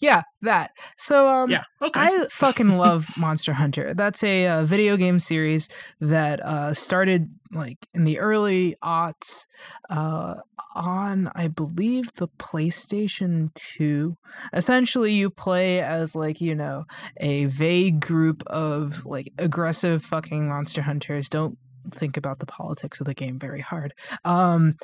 Yeah, 0.00 0.22
that. 0.42 0.72
So 0.96 1.28
um 1.28 1.50
yeah, 1.50 1.62
okay. 1.80 2.00
I 2.00 2.26
fucking 2.30 2.76
love 2.76 3.08
Monster 3.16 3.52
Hunter. 3.52 3.94
That's 3.94 4.22
a 4.22 4.46
uh, 4.46 4.64
video 4.64 4.96
game 4.96 5.18
series 5.18 5.68
that 6.00 6.40
uh, 6.40 6.74
started 6.74 7.28
like 7.52 7.78
in 7.94 8.04
the 8.04 8.18
early 8.18 8.76
aughts 8.82 9.46
uh, 9.90 10.36
on 10.74 11.30
I 11.34 11.48
believe 11.48 12.12
the 12.14 12.28
PlayStation 12.38 13.54
2. 13.54 14.16
Essentially 14.52 15.12
you 15.12 15.30
play 15.30 15.80
as 15.80 16.14
like, 16.14 16.40
you 16.40 16.54
know, 16.54 16.84
a 17.18 17.46
vague 17.46 18.00
group 18.00 18.42
of 18.46 19.06
like 19.06 19.32
aggressive 19.38 20.04
fucking 20.04 20.48
monster 20.48 20.82
hunters. 20.82 21.28
Don't 21.28 21.58
think 21.90 22.16
about 22.16 22.38
the 22.40 22.46
politics 22.46 23.00
of 23.00 23.06
the 23.06 23.14
game 23.14 23.38
very 23.38 23.60
hard. 23.60 23.94
Um 24.24 24.76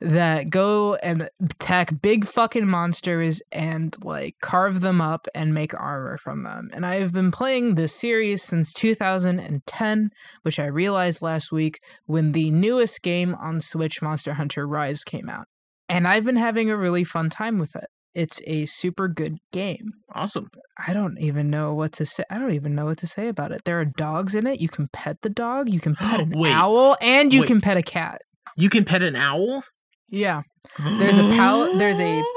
that 0.00 0.50
go 0.50 0.94
and 0.96 1.28
attack 1.42 2.00
big 2.02 2.24
fucking 2.24 2.66
monsters 2.66 3.40
and 3.52 3.96
like 4.02 4.36
carve 4.42 4.80
them 4.80 5.00
up 5.00 5.26
and 5.34 5.54
make 5.54 5.74
armor 5.74 6.16
from 6.16 6.42
them. 6.42 6.70
And 6.72 6.84
I've 6.84 7.12
been 7.12 7.30
playing 7.30 7.74
this 7.74 7.94
series 7.94 8.42
since 8.42 8.72
2010, 8.72 10.10
which 10.42 10.58
I 10.58 10.66
realized 10.66 11.22
last 11.22 11.52
week 11.52 11.78
when 12.06 12.32
the 12.32 12.50
newest 12.50 13.02
game 13.02 13.34
on 13.34 13.60
Switch, 13.60 14.02
Monster 14.02 14.34
Hunter 14.34 14.66
Rise, 14.66 15.04
came 15.04 15.28
out. 15.28 15.46
And 15.88 16.08
I've 16.08 16.24
been 16.24 16.36
having 16.36 16.70
a 16.70 16.76
really 16.76 17.04
fun 17.04 17.30
time 17.30 17.58
with 17.58 17.76
it. 17.76 17.86
It's 18.14 18.40
a 18.46 18.64
super 18.66 19.08
good 19.08 19.38
game. 19.52 19.92
Awesome. 20.14 20.48
I 20.86 20.92
don't 20.92 21.18
even 21.18 21.50
know 21.50 21.74
what 21.74 21.92
to 21.94 22.06
say. 22.06 22.22
I 22.30 22.38
don't 22.38 22.52
even 22.52 22.74
know 22.74 22.84
what 22.84 22.98
to 22.98 23.08
say 23.08 23.28
about 23.28 23.50
it. 23.50 23.62
There 23.64 23.80
are 23.80 23.84
dogs 23.84 24.34
in 24.34 24.46
it. 24.46 24.60
You 24.60 24.68
can 24.68 24.88
pet 24.92 25.18
the 25.22 25.28
dog. 25.28 25.68
You 25.68 25.80
can 25.80 25.96
pet 25.96 26.20
an 26.22 26.30
Wait. 26.30 26.52
owl, 26.52 26.96
and 27.00 27.32
you 27.32 27.40
Wait. 27.40 27.48
can 27.48 27.60
pet 27.60 27.76
a 27.76 27.82
cat. 27.82 28.22
You 28.56 28.70
can 28.70 28.84
pet 28.84 29.02
an 29.02 29.16
owl? 29.16 29.64
Yeah. 30.08 30.42
There's 30.78 31.18
a 31.18 31.28
pal. 31.36 31.76
There's 31.76 32.00
a. 32.00 32.22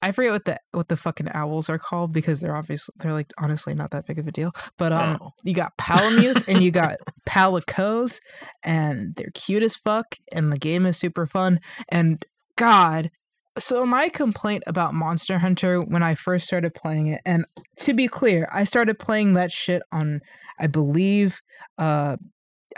I 0.00 0.12
forget 0.12 0.30
what 0.30 0.44
the 0.44 0.60
what 0.70 0.86
the 0.86 0.96
fucking 0.96 1.28
owls 1.34 1.68
are 1.68 1.78
called 1.78 2.12
because 2.12 2.38
they're 2.40 2.54
obviously 2.54 2.92
they're 2.98 3.12
like 3.12 3.32
honestly 3.36 3.74
not 3.74 3.90
that 3.90 4.06
big 4.06 4.20
of 4.20 4.28
a 4.28 4.30
deal. 4.32 4.52
But 4.76 4.92
um, 4.92 5.18
Oh. 5.20 5.32
you 5.42 5.54
got 5.54 5.76
palamutes 5.76 6.46
and 6.46 6.62
you 6.62 6.70
got 6.70 6.98
palicos, 7.28 8.20
and 8.62 9.14
they're 9.16 9.32
cute 9.34 9.64
as 9.64 9.74
fuck, 9.74 10.14
and 10.30 10.52
the 10.52 10.56
game 10.56 10.86
is 10.86 10.96
super 10.96 11.26
fun. 11.26 11.58
And 11.88 12.24
God, 12.54 13.10
so 13.58 13.84
my 13.84 14.08
complaint 14.08 14.62
about 14.68 14.94
Monster 14.94 15.38
Hunter 15.38 15.80
when 15.80 16.04
I 16.04 16.14
first 16.14 16.46
started 16.46 16.74
playing 16.74 17.08
it, 17.08 17.20
and 17.26 17.44
to 17.78 17.92
be 17.92 18.06
clear, 18.06 18.48
I 18.52 18.62
started 18.62 19.00
playing 19.00 19.32
that 19.32 19.50
shit 19.50 19.82
on, 19.90 20.20
I 20.60 20.68
believe, 20.68 21.40
uh, 21.76 22.18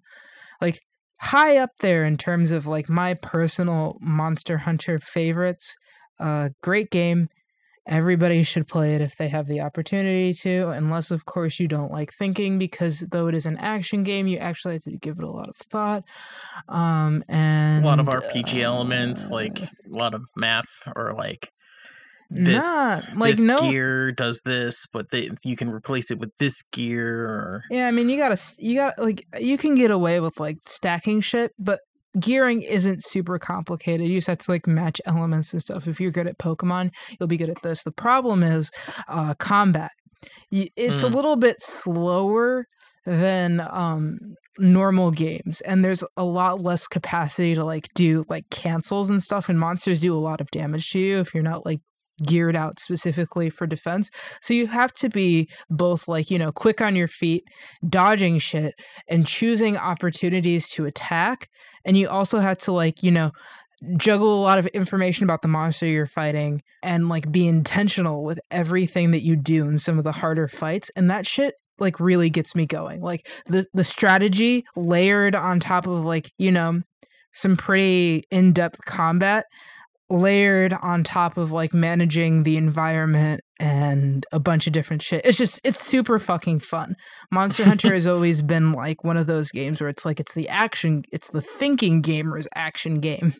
like 0.61 0.81
high 1.21 1.57
up 1.57 1.71
there 1.81 2.05
in 2.05 2.17
terms 2.17 2.51
of 2.51 2.67
like 2.67 2.89
my 2.89 3.15
personal 3.21 3.97
Monster 4.01 4.57
Hunter 4.57 4.99
favorites. 4.99 5.75
Uh 6.19 6.49
great 6.61 6.91
game. 6.91 7.29
Everybody 7.87 8.41
should 8.41 8.67
play 8.67 8.95
it 8.95 9.01
if 9.01 9.15
they 9.15 9.27
have 9.27 9.47
the 9.47 9.61
opportunity 9.61 10.33
to, 10.33 10.69
unless, 10.69 11.11
of 11.11 11.25
course, 11.25 11.59
you 11.59 11.67
don't 11.67 11.91
like 11.91 12.11
thinking, 12.13 12.57
because 12.57 13.01
though 13.11 13.27
it 13.27 13.35
is 13.35 13.45
an 13.45 13.57
action 13.57 14.03
game, 14.03 14.25
you 14.25 14.37
actually 14.39 14.73
have 14.73 14.83
to 14.83 14.97
give 14.97 15.19
it 15.19 15.23
a 15.23 15.29
lot 15.29 15.49
of 15.49 15.55
thought. 15.55 16.03
Um, 16.67 17.23
and 17.27 17.85
a 17.85 17.87
lot 17.87 17.99
of 17.99 18.07
RPG 18.07 18.61
elements, 18.61 19.29
like 19.29 19.61
uh, 19.61 19.65
a 19.65 19.95
lot 19.95 20.15
of 20.15 20.23
math, 20.35 20.65
or 20.95 21.13
like 21.13 21.51
this, 22.31 22.63
not 22.63 23.05
like 23.15 23.35
this 23.35 23.43
no. 23.43 23.57
gear 23.59 24.11
does 24.11 24.41
this, 24.43 24.87
but 24.91 25.11
they, 25.11 25.29
you 25.43 25.55
can 25.55 25.69
replace 25.69 26.09
it 26.09 26.17
with 26.17 26.35
this 26.37 26.63
gear. 26.71 27.23
Or 27.23 27.63
Yeah, 27.69 27.87
I 27.87 27.91
mean, 27.91 28.09
you 28.09 28.17
gotta, 28.17 28.41
you 28.57 28.75
got 28.75 28.97
like, 28.97 29.27
you 29.39 29.59
can 29.59 29.75
get 29.75 29.91
away 29.91 30.19
with 30.19 30.39
like 30.39 30.57
stacking 30.61 31.21
shit, 31.21 31.51
but 31.59 31.81
gearing 32.19 32.61
isn't 32.61 33.03
super 33.03 33.37
complicated. 33.39 34.07
You 34.07 34.15
just 34.15 34.27
have 34.27 34.39
to 34.39 34.51
like 34.51 34.67
match 34.67 35.01
elements 35.05 35.53
and 35.53 35.61
stuff. 35.61 35.87
If 35.87 35.99
you're 35.99 36.11
good 36.11 36.27
at 36.27 36.37
Pokemon, 36.39 36.91
you'll 37.19 37.27
be 37.27 37.37
good 37.37 37.49
at 37.49 37.61
this. 37.63 37.83
The 37.83 37.91
problem 37.91 38.43
is 38.43 38.71
uh, 39.07 39.33
combat. 39.35 39.91
It's 40.51 41.03
a 41.03 41.07
Mm. 41.07 41.13
little 41.15 41.35
bit 41.35 41.61
slower 41.61 42.67
than 43.05 43.61
um 43.69 44.17
normal 44.57 45.11
games 45.11 45.61
and 45.61 45.83
there's 45.85 46.03
a 46.17 46.23
lot 46.23 46.61
less 46.61 46.87
capacity 46.87 47.53
to 47.53 47.63
like 47.63 47.87
do 47.93 48.23
like 48.29 48.49
cancels 48.49 49.09
and 49.11 49.21
stuff 49.21 49.47
and 49.49 49.59
monsters 49.59 49.99
do 49.99 50.17
a 50.17 50.17
lot 50.17 50.41
of 50.41 50.49
damage 50.49 50.89
to 50.89 50.97
you 50.99 51.19
if 51.19 51.33
you're 51.33 51.43
not 51.43 51.65
like 51.65 51.81
geared 52.25 52.55
out 52.55 52.79
specifically 52.79 53.49
for 53.49 53.67
defense 53.67 54.09
so 54.41 54.53
you 54.55 54.65
have 54.65 54.91
to 54.93 55.09
be 55.09 55.47
both 55.69 56.07
like 56.07 56.31
you 56.31 56.39
know 56.39 56.51
quick 56.51 56.81
on 56.81 56.95
your 56.95 57.07
feet 57.09 57.43
dodging 57.89 58.39
shit 58.39 58.73
and 59.09 59.27
choosing 59.27 59.75
opportunities 59.77 60.67
to 60.69 60.85
attack 60.85 61.47
and 61.85 61.97
you 61.97 62.09
also 62.09 62.39
have 62.39 62.57
to 62.57 62.71
like 62.71 63.03
you 63.03 63.11
know 63.11 63.31
juggle 63.97 64.39
a 64.39 64.41
lot 64.41 64.57
of 64.57 64.65
information 64.67 65.25
about 65.25 65.41
the 65.41 65.47
monster 65.47 65.85
you're 65.85 66.05
fighting 66.05 66.61
and 66.81 67.09
like 67.09 67.31
be 67.31 67.45
intentional 67.45 68.23
with 68.23 68.39
everything 68.49 69.11
that 69.11 69.21
you 69.21 69.35
do 69.35 69.67
in 69.67 69.77
some 69.77 69.97
of 69.97 70.03
the 70.03 70.13
harder 70.13 70.47
fights 70.47 70.89
and 70.95 71.11
that 71.11 71.27
shit 71.27 71.55
like 71.79 71.99
really 71.99 72.29
gets 72.29 72.55
me 72.55 72.65
going. 72.65 73.01
Like 73.01 73.27
the 73.47 73.65
the 73.73 73.83
strategy 73.83 74.65
layered 74.75 75.35
on 75.35 75.59
top 75.59 75.87
of 75.87 76.05
like, 76.05 76.31
you 76.37 76.51
know, 76.51 76.81
some 77.33 77.57
pretty 77.57 78.23
in-depth 78.31 78.85
combat 78.85 79.45
layered 80.09 80.73
on 80.73 81.03
top 81.03 81.37
of 81.37 81.51
like 81.51 81.73
managing 81.73 82.43
the 82.43 82.57
environment 82.57 83.41
and 83.59 84.25
a 84.31 84.39
bunch 84.39 84.67
of 84.67 84.73
different 84.73 85.01
shit. 85.01 85.25
It's 85.25 85.37
just 85.37 85.61
it's 85.63 85.79
super 85.79 86.19
fucking 86.19 86.59
fun. 86.59 86.95
Monster 87.31 87.63
Hunter 87.65 87.93
has 87.93 88.07
always 88.13 88.41
been 88.41 88.73
like 88.73 89.03
one 89.03 89.17
of 89.17 89.27
those 89.27 89.51
games 89.51 89.79
where 89.79 89.89
it's 89.89 90.05
like 90.05 90.19
it's 90.19 90.33
the 90.33 90.49
action, 90.49 91.03
it's 91.11 91.29
the 91.29 91.41
thinking 91.41 92.01
gamer's 92.01 92.47
action 92.55 92.99
game. 92.99 93.35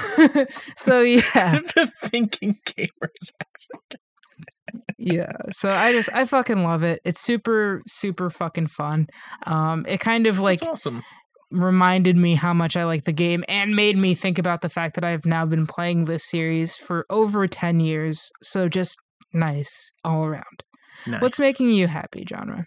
so 0.76 1.00
yeah, 1.00 1.22
the 1.74 1.90
thinking 2.04 2.58
gamers. 2.66 3.32
Action. 3.40 3.80
Game. 3.90 4.82
yeah. 4.98 5.32
So 5.52 5.70
I 5.70 5.92
just 5.92 6.10
I 6.12 6.24
fucking 6.24 6.64
love 6.64 6.82
it. 6.82 7.00
It's 7.04 7.20
super 7.20 7.82
super 7.86 8.30
fucking 8.30 8.66
fun. 8.66 9.06
Um 9.46 9.84
it 9.88 10.00
kind 10.00 10.26
of 10.26 10.40
like 10.40 10.60
That's 10.60 10.72
awesome. 10.86 11.04
reminded 11.52 12.16
me 12.16 12.34
how 12.34 12.52
much 12.52 12.76
I 12.76 12.84
like 12.84 13.04
the 13.04 13.12
game 13.12 13.44
and 13.48 13.76
made 13.76 13.96
me 13.96 14.14
think 14.16 14.38
about 14.38 14.62
the 14.62 14.68
fact 14.68 14.96
that 14.96 15.04
I've 15.04 15.24
now 15.24 15.46
been 15.46 15.66
playing 15.66 16.04
this 16.06 16.24
series 16.24 16.76
for 16.76 17.06
over 17.10 17.46
10 17.46 17.78
years. 17.78 18.30
So 18.42 18.68
just 18.68 18.98
nice 19.36 19.92
all 20.04 20.24
around. 20.24 20.64
What's 21.20 21.38
making 21.38 21.70
you 21.70 21.86
happy, 21.86 22.24
genre? 22.28 22.66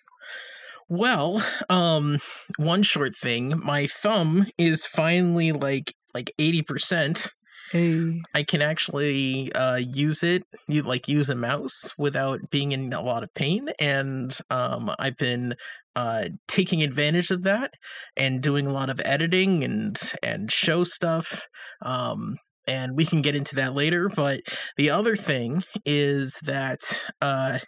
Well, 0.88 1.44
um, 1.70 2.20
one 2.58 2.84
short 2.84 3.16
thing. 3.16 3.60
My 3.64 3.88
thumb 3.88 4.48
is 4.58 4.86
finally 4.86 5.52
like 5.52 5.94
like 6.14 6.32
eighty 6.40 6.62
percent. 6.62 7.32
Hey. 7.72 8.22
I 8.34 8.42
can 8.42 8.64
actually 8.64 9.54
uh, 9.54 9.76
use 9.76 10.24
it, 10.24 10.44
you 10.68 10.82
like 10.82 11.08
use 11.08 11.30
a 11.30 11.36
mouse 11.36 11.94
without 12.00 12.50
being 12.50 12.72
in 12.72 12.92
a 12.94 13.02
lot 13.02 13.22
of 13.22 13.32
pain, 13.36 13.70
and 13.78 14.36
um, 14.50 14.92
I've 14.98 15.18
been 15.18 15.54
uh, 15.96 16.30
taking 16.48 16.82
advantage 16.82 17.30
of 17.30 17.44
that 17.44 17.74
and 18.18 18.42
doing 18.42 18.66
a 18.66 18.74
lot 18.74 18.90
of 18.90 19.02
editing 19.06 19.64
and 19.64 20.00
and 20.24 20.52
show 20.52 20.84
stuff. 20.84 21.48
Um, 21.84 22.38
and 22.70 22.96
we 22.96 23.06
can 23.06 23.22
get 23.22 23.36
into 23.36 23.56
that 23.56 23.74
later. 23.74 24.10
But 24.10 24.42
the 24.78 24.92
other 24.92 25.16
thing 25.16 25.64
is 25.86 26.40
that 26.44 26.80
uh, 27.22 27.60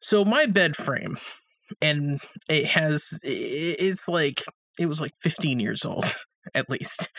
so 0.00 0.24
my 0.24 0.46
bed 0.46 0.74
frame, 0.74 1.18
and 1.80 2.20
it 2.48 2.66
has 2.68 3.20
it's 3.22 4.08
like 4.08 4.42
it 4.78 4.86
was 4.86 5.00
like 5.00 5.12
15 5.20 5.60
years 5.60 5.84
old 5.84 6.04
at 6.54 6.70
least. 6.70 7.10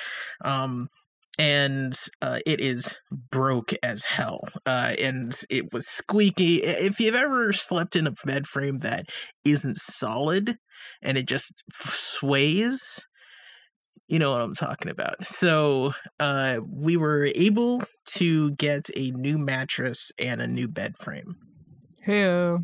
Um, 0.43 0.89
and 1.37 1.97
uh, 2.21 2.39
it 2.45 2.61
is 2.61 2.97
broke 3.11 3.73
as 3.83 4.05
hell. 4.05 4.39
Uh, 4.65 4.93
and 4.99 5.37
it 5.49 5.73
was 5.73 5.85
squeaky. 5.85 6.63
If 6.63 6.99
you've 6.99 7.15
ever 7.15 7.51
slept 7.51 7.95
in 7.95 8.07
a 8.07 8.13
bed 8.25 8.47
frame 8.47 8.79
that 8.79 9.07
isn't 9.43 9.77
solid 9.77 10.57
and 11.01 11.17
it 11.17 11.27
just 11.27 11.63
sways, 11.73 13.01
you 14.07 14.19
know 14.19 14.31
what 14.31 14.41
I'm 14.41 14.55
talking 14.55 14.91
about. 14.91 15.25
So 15.25 15.93
uh, 16.19 16.59
we 16.67 16.97
were 16.97 17.29
able 17.35 17.83
to 18.15 18.51
get 18.51 18.89
a 18.95 19.11
new 19.11 19.37
mattress 19.37 20.11
and 20.19 20.41
a 20.41 20.47
new 20.47 20.67
bed 20.67 20.97
frame. 20.97 21.35
Hey. 22.01 22.57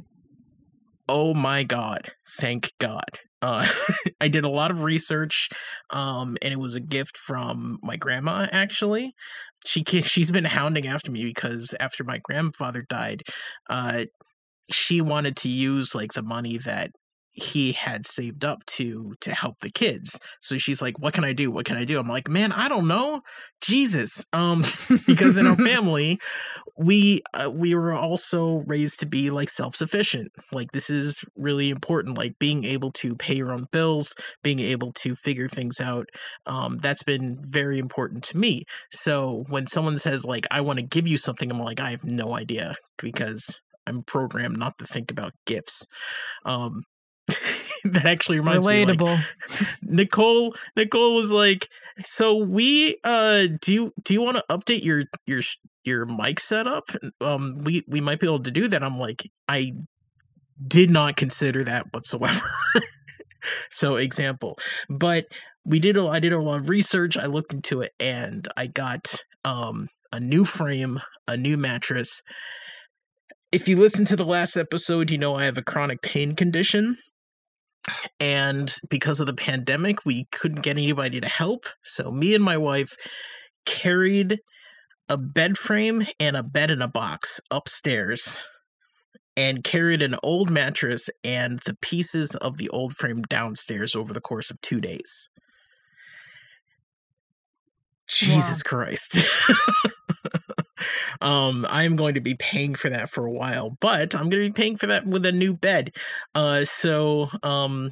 Oh 1.09 1.33
my 1.33 1.63
god! 1.63 2.11
Thank 2.39 2.71
God. 2.79 3.19
Uh, 3.41 3.67
I 4.21 4.27
did 4.27 4.43
a 4.43 4.49
lot 4.49 4.71
of 4.71 4.83
research, 4.83 5.49
um, 5.89 6.37
and 6.41 6.53
it 6.53 6.59
was 6.59 6.75
a 6.75 6.79
gift 6.79 7.17
from 7.17 7.79
my 7.81 7.95
grandma. 7.95 8.47
Actually, 8.51 9.13
she 9.65 9.83
she's 10.03 10.31
been 10.31 10.45
hounding 10.45 10.87
after 10.87 11.11
me 11.11 11.25
because 11.25 11.73
after 11.79 12.03
my 12.03 12.19
grandfather 12.23 12.85
died, 12.87 13.23
uh, 13.69 14.05
she 14.71 15.01
wanted 15.01 15.35
to 15.37 15.49
use 15.49 15.95
like 15.95 16.13
the 16.13 16.23
money 16.23 16.57
that 16.57 16.91
he 17.31 17.71
had 17.71 18.05
saved 18.05 18.43
up 18.43 18.65
to 18.65 19.15
to 19.21 19.33
help 19.33 19.59
the 19.61 19.69
kids. 19.69 20.19
So 20.41 20.57
she's 20.57 20.81
like, 20.81 20.99
"What 20.99 21.13
can 21.13 21.23
I 21.23 21.33
do? 21.33 21.51
What 21.51 21.65
can 21.65 21.77
I 21.77 21.85
do?" 21.85 21.99
I'm 21.99 22.07
like, 22.07 22.29
"Man, 22.29 22.51
I 22.51 22.67
don't 22.67 22.87
know, 22.87 23.21
Jesus." 23.61 24.25
Um, 24.33 24.65
because 25.07 25.37
in 25.37 25.47
our 25.47 25.55
family, 25.71 26.19
we 26.77 27.21
uh, 27.33 27.49
we 27.49 27.75
were 27.75 27.93
also 27.93 28.63
raised 28.65 28.99
to 28.99 29.05
be 29.05 29.29
like 29.29 29.49
self-sufficient 29.49 30.31
like 30.51 30.71
this 30.71 30.89
is 30.89 31.23
really 31.35 31.69
important 31.69 32.17
like 32.17 32.37
being 32.39 32.63
able 32.63 32.91
to 32.91 33.15
pay 33.15 33.35
your 33.35 33.53
own 33.53 33.67
bills 33.71 34.15
being 34.43 34.59
able 34.59 34.91
to 34.93 35.13
figure 35.15 35.47
things 35.47 35.79
out 35.79 36.07
um, 36.45 36.77
that's 36.79 37.03
been 37.03 37.37
very 37.47 37.77
important 37.77 38.23
to 38.23 38.37
me 38.37 38.63
so 38.91 39.43
when 39.49 39.67
someone 39.67 39.97
says 39.97 40.25
like 40.25 40.47
i 40.49 40.59
want 40.61 40.79
to 40.79 40.85
give 40.85 41.07
you 41.07 41.17
something 41.17 41.51
i'm 41.51 41.59
like 41.59 41.79
i 41.79 41.91
have 41.91 42.03
no 42.03 42.35
idea 42.35 42.75
because 42.97 43.61
i'm 43.85 44.03
programmed 44.03 44.57
not 44.57 44.77
to 44.77 44.85
think 44.85 45.11
about 45.11 45.33
gifts 45.45 45.85
um, 46.45 46.83
that 47.85 48.05
actually 48.05 48.39
reminds 48.39 48.65
me 48.65 48.85
like, 48.85 48.97
Relatable. 48.97 49.23
Nicole 49.81 50.55
Nicole 50.75 51.15
was 51.15 51.31
like, 51.31 51.67
"So 52.03 52.35
we 52.35 52.97
uh 53.03 53.47
do 53.61 53.73
you 53.73 53.93
do 54.03 54.13
you 54.13 54.21
want 54.21 54.37
to 54.37 54.43
update 54.49 54.83
your 54.83 55.05
your 55.25 55.41
your 55.83 56.05
mic 56.05 56.39
setup? 56.39 56.89
Um 57.19 57.59
we 57.63 57.83
we 57.87 58.01
might 58.01 58.19
be 58.19 58.27
able 58.27 58.43
to 58.43 58.51
do 58.51 58.67
that." 58.67 58.83
I'm 58.83 58.99
like, 58.99 59.29
"I 59.47 59.73
did 60.65 60.89
not 60.89 61.15
consider 61.15 61.63
that 61.63 61.93
whatsoever." 61.93 62.41
so 63.71 63.95
example, 63.95 64.57
but 64.89 65.25
we 65.65 65.79
did 65.79 65.97
a, 65.97 66.07
I 66.07 66.19
did 66.19 66.33
a 66.33 66.41
lot 66.41 66.59
of 66.59 66.69
research, 66.69 67.17
I 67.17 67.25
looked 67.25 67.53
into 67.53 67.81
it 67.81 67.91
and 67.99 68.47
I 68.57 68.67
got 68.67 69.23
um 69.45 69.87
a 70.11 70.19
new 70.19 70.45
frame, 70.45 71.01
a 71.27 71.37
new 71.37 71.57
mattress. 71.57 72.21
If 73.51 73.67
you 73.67 73.77
listen 73.77 74.05
to 74.05 74.15
the 74.15 74.25
last 74.25 74.55
episode, 74.55 75.09
you 75.09 75.17
know 75.17 75.35
I 75.35 75.45
have 75.45 75.57
a 75.57 75.63
chronic 75.63 76.01
pain 76.01 76.35
condition 76.35 76.97
and 78.19 78.75
because 78.89 79.19
of 79.19 79.27
the 79.27 79.33
pandemic 79.33 80.05
we 80.05 80.25
couldn't 80.31 80.61
get 80.61 80.77
anybody 80.77 81.19
to 81.19 81.27
help. 81.27 81.65
So 81.83 82.11
me 82.11 82.35
and 82.35 82.43
my 82.43 82.57
wife 82.57 82.95
carried 83.65 84.39
a 85.09 85.17
bed 85.17 85.57
frame 85.57 86.05
and 86.19 86.37
a 86.37 86.43
bed 86.43 86.71
in 86.71 86.81
a 86.81 86.87
box 86.87 87.39
upstairs 87.49 88.47
and 89.35 89.63
carried 89.63 90.01
an 90.01 90.15
old 90.23 90.49
mattress 90.49 91.09
and 91.23 91.59
the 91.65 91.77
pieces 91.81 92.35
of 92.35 92.57
the 92.57 92.69
old 92.69 92.93
frame 92.93 93.21
downstairs 93.23 93.95
over 93.95 94.13
the 94.13 94.21
course 94.21 94.51
of 94.51 94.59
two 94.61 94.81
days 94.81 95.29
jesus 98.13 98.63
christ 98.63 99.17
um 101.21 101.65
i'm 101.69 101.95
going 101.95 102.13
to 102.13 102.21
be 102.21 102.35
paying 102.35 102.75
for 102.75 102.89
that 102.89 103.09
for 103.09 103.25
a 103.25 103.31
while 103.31 103.77
but 103.79 104.15
i'm 104.15 104.29
going 104.29 104.43
to 104.43 104.49
be 104.49 104.53
paying 104.53 104.77
for 104.77 104.87
that 104.87 105.05
with 105.05 105.25
a 105.25 105.31
new 105.31 105.53
bed 105.53 105.91
uh 106.35 106.63
so 106.63 107.29
um 107.43 107.91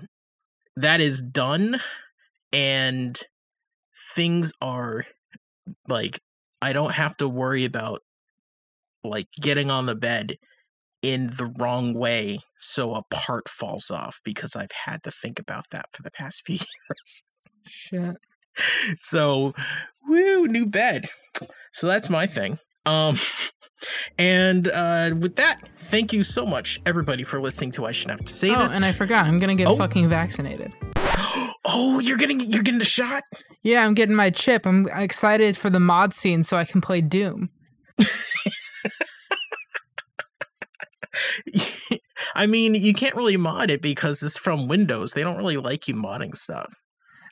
that 0.75 1.01
is 1.01 1.21
done 1.21 1.79
and 2.53 3.21
things 4.13 4.53
are 4.62 5.05
like 5.88 6.21
I 6.62 6.73
don't 6.73 6.93
have 6.93 7.17
to 7.17 7.27
worry 7.27 7.65
about 7.65 8.01
like 9.03 9.27
getting 9.39 9.71
on 9.71 9.86
the 9.86 9.95
bed 9.95 10.38
in 11.01 11.27
the 11.38 11.53
wrong 11.58 11.93
way 11.93 12.39
so 12.58 12.93
a 12.93 13.03
part 13.10 13.47
falls 13.47 13.89
off 13.89 14.19
because 14.23 14.55
I've 14.55 14.71
had 14.86 15.03
to 15.03 15.12
think 15.12 15.39
about 15.39 15.69
that 15.71 15.86
for 15.93 16.01
the 16.01 16.12
past 16.12 16.41
few 16.45 16.55
years. 16.55 17.23
Shit. 17.65 18.17
So, 18.97 19.53
woo, 20.07 20.47
new 20.47 20.65
bed. 20.65 21.07
So 21.73 21.88
that's 21.88 22.09
my 22.09 22.27
thing. 22.27 22.59
Um 22.85 23.17
and 24.17 24.67
uh 24.67 25.12
with 25.17 25.35
that, 25.38 25.62
thank 25.77 26.12
you 26.12 26.23
so 26.23 26.45
much 26.45 26.79
everybody 26.85 27.23
for 27.23 27.39
listening 27.41 27.71
to 27.71 27.85
I 27.85 27.91
shouldn't 27.91 28.19
have 28.19 28.27
to 28.27 28.33
say 28.33 28.53
Oh, 28.53 28.59
this. 28.63 28.73
and 28.75 28.83
I 28.83 28.91
forgot. 28.91 29.25
I'm 29.25 29.39
gonna 29.39 29.55
get 29.55 29.67
Oh. 29.67 29.77
fucking 29.77 30.09
vaccinated. 30.09 30.73
oh, 31.65 31.99
you're 31.99 32.17
getting 32.17 32.39
you're 32.41 32.63
getting 32.63 32.81
a 32.81 32.85
shot? 32.85 33.23
Yeah, 33.63 33.85
I'm 33.85 33.93
getting 33.93 34.15
my 34.15 34.29
chip. 34.29 34.65
I'm 34.65 34.88
excited 34.89 35.55
for 35.57 35.69
the 35.69 35.79
mod 35.79 36.13
scene 36.13 36.43
so 36.43 36.57
I 36.57 36.65
can 36.65 36.81
play 36.81 37.01
Doom. 37.01 37.49
I 42.35 42.45
mean, 42.45 42.75
you 42.75 42.93
can't 42.93 43.15
really 43.15 43.38
mod 43.38 43.71
it 43.71 43.81
because 43.81 44.21
it's 44.21 44.38
from 44.38 44.67
Windows. 44.67 45.12
They 45.13 45.23
don't 45.23 45.38
really 45.38 45.57
like 45.57 45.88
you 45.88 45.95
modding 45.95 46.35
stuff. 46.35 46.73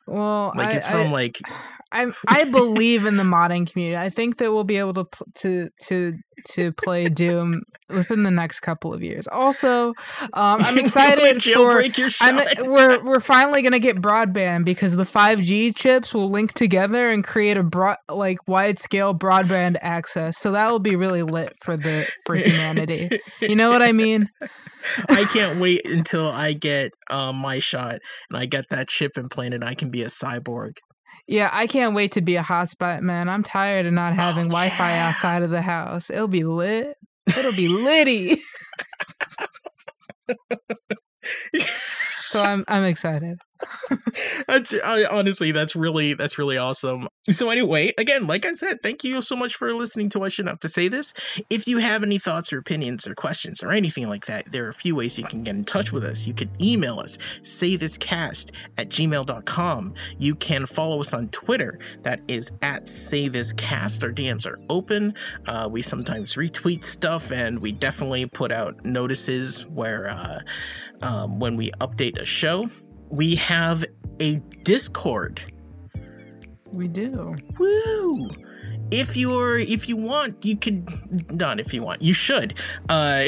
Well, 0.08 0.54
Like 0.56 0.70
I, 0.70 0.78
it's 0.78 0.88
from 0.88 1.08
I, 1.08 1.12
like 1.12 1.39
I 1.91 2.12
I 2.28 2.43
believe 2.46 3.06
in 3.06 3.17
the 3.17 3.24
modding 3.24 3.72
community. 3.72 3.98
I 3.98 4.10
think 4.10 4.38
that 4.38 4.52
we'll 4.52 4.63
be 4.63 4.78
able 4.78 4.93
to 4.93 5.08
to 5.36 5.70
to 5.88 6.17
to 6.45 6.71
play 6.73 7.10
Doom 7.10 7.63
within 7.89 8.23
the 8.23 8.32
next 8.32 8.60
couple 8.60 8.93
of 8.93 9.04
years. 9.04 9.28
Also, 9.28 9.89
um, 10.34 10.62
I'm 10.62 10.78
excited 10.78 11.43
for. 11.43 11.84
I'm, 12.21 12.41
we're 12.69 13.04
we're 13.04 13.19
finally 13.19 13.62
gonna 13.62 13.80
get 13.80 13.97
broadband 13.97 14.65
because 14.65 14.95
the 14.95 15.04
5G 15.04 15.76
chips 15.76 16.13
will 16.13 16.30
link 16.30 16.54
together 16.54 17.10
and 17.10 17.23
create 17.23 17.58
a 17.58 17.63
broad 17.63 17.97
like 18.10 18.47
wide 18.47 18.80
scale 18.80 19.13
broadband 19.13 19.78
access. 19.82 20.38
So 20.38 20.52
that 20.52 20.69
will 20.69 20.80
be 20.80 20.95
really 20.95 21.23
lit 21.23 21.54
for 21.62 21.78
the 21.78 22.08
for 22.26 22.36
humanity. 22.36 23.10
You 23.41 23.56
know 23.56 23.69
what 23.69 23.82
I 23.82 23.91
mean? 23.91 24.30
I 25.10 25.26
can't 25.26 25.60
wait 25.60 25.86
until 25.86 26.30
I 26.30 26.54
get 26.54 26.91
um, 27.10 27.38
my 27.38 27.60
shot 27.60 28.00
and 28.30 28.38
I 28.38 28.45
get 28.45 28.65
that 28.69 28.88
chip 28.88 29.17
implanted. 29.17 29.63
I 29.63 29.73
can 29.73 29.89
be 29.89 30.02
a 30.02 30.08
cyborg. 30.08 30.78
Yeah, 31.28 31.50
I 31.52 31.68
can't 31.68 31.94
wait 31.94 32.13
to 32.13 32.22
be 32.22 32.38
a 32.38 32.44
hotspot, 32.44 33.02
man. 33.02 33.28
I'm 33.28 33.44
tired 33.44 33.86
of 33.86 33.92
not 33.94 34.13
having 34.13 34.46
oh, 34.46 34.50
Wi-Fi 34.50 34.92
yeah. 34.92 35.10
outside 35.10 35.44
of 35.44 35.50
the 35.50 35.62
house. 35.62 36.10
It'll 36.10 36.30
be 36.30 36.46
lit. 36.46 36.96
It'll 37.38 37.52
be 37.52 37.68
litty. 37.84 38.38
so 42.28 42.42
I'm 42.42 42.63
I'm 42.68 42.86
excited. 42.86 43.40
I, 44.48 45.06
honestly, 45.10 45.52
that's 45.52 45.76
really 45.76 46.13
that's 46.13 46.38
really 46.38 46.58
awesome. 46.58 47.08
So 47.30 47.50
anyway, 47.50 47.93
again, 47.98 48.26
like 48.26 48.46
I 48.46 48.54
said, 48.54 48.82
thank 48.82 49.04
you 49.04 49.22
so 49.22 49.36
much 49.36 49.56
for 49.56 49.74
listening 49.74 50.10
to. 50.10 50.28
Shouldn't 50.30 50.50
have 50.50 50.60
to 50.62 50.70
say 50.70 50.88
this. 50.88 51.13
If 51.50 51.67
you 51.67 51.78
have 51.78 52.04
any 52.04 52.17
thoughts 52.17 52.52
or 52.52 52.58
opinions 52.58 53.08
or 53.08 53.15
questions 53.15 53.63
or 53.63 53.72
anything 53.72 54.10
like 54.10 54.26
that, 54.26 54.52
there 54.52 54.65
are 54.65 54.70
a 54.70 54.74
few 54.74 54.96
ways 54.96 55.17
you 55.17 55.24
can 55.24 55.43
get 55.43 55.56
in 55.56 55.65
touch 55.65 55.91
with 55.91 56.04
us. 56.04 56.28
You 56.28 56.34
can 56.34 56.50
email 56.62 57.00
us, 57.00 57.17
saythiscast 57.41 58.52
at 58.78 58.89
gmail.com. 58.89 59.93
You 60.17 60.36
can 60.36 60.65
follow 60.65 61.00
us 61.00 61.13
on 61.13 61.30
Twitter. 61.30 61.80
That 62.04 62.22
is 62.28 62.52
at 62.62 62.86
saythiscast. 62.86 64.04
Our 64.04 64.12
DMs 64.12 64.46
are 64.46 64.60
open. 64.70 65.13
Uh, 65.46 65.67
we 65.72 65.82
sometimes 65.82 66.36
retweet 66.36 66.84
stuff, 66.84 67.32
and 67.32 67.60
we 67.60 67.72
definitely 67.72 68.26
put 68.26 68.52
out 68.52 68.84
notices 68.86 69.65
where 69.67 70.10
uh, 70.10 70.39
um, 71.02 71.39
when 71.39 71.56
we 71.56 71.72
update 71.80 72.20
a 72.22 72.26
show 72.26 72.70
we 73.10 73.36
have 73.36 73.86
a 74.20 74.36
Discord. 74.63 75.41
We 76.72 76.88
do. 76.88 77.36
Woo! 77.58 78.30
If 78.91 79.17
you're 79.17 79.58
if 79.58 79.89
you 79.89 79.97
want, 79.97 80.45
you 80.45 80.56
could 80.56 81.32
not 81.32 81.60
if 81.60 81.73
you 81.73 81.84
want. 81.84 82.02
You 82.02 82.13
should. 82.13 82.54
Uh 82.88 83.28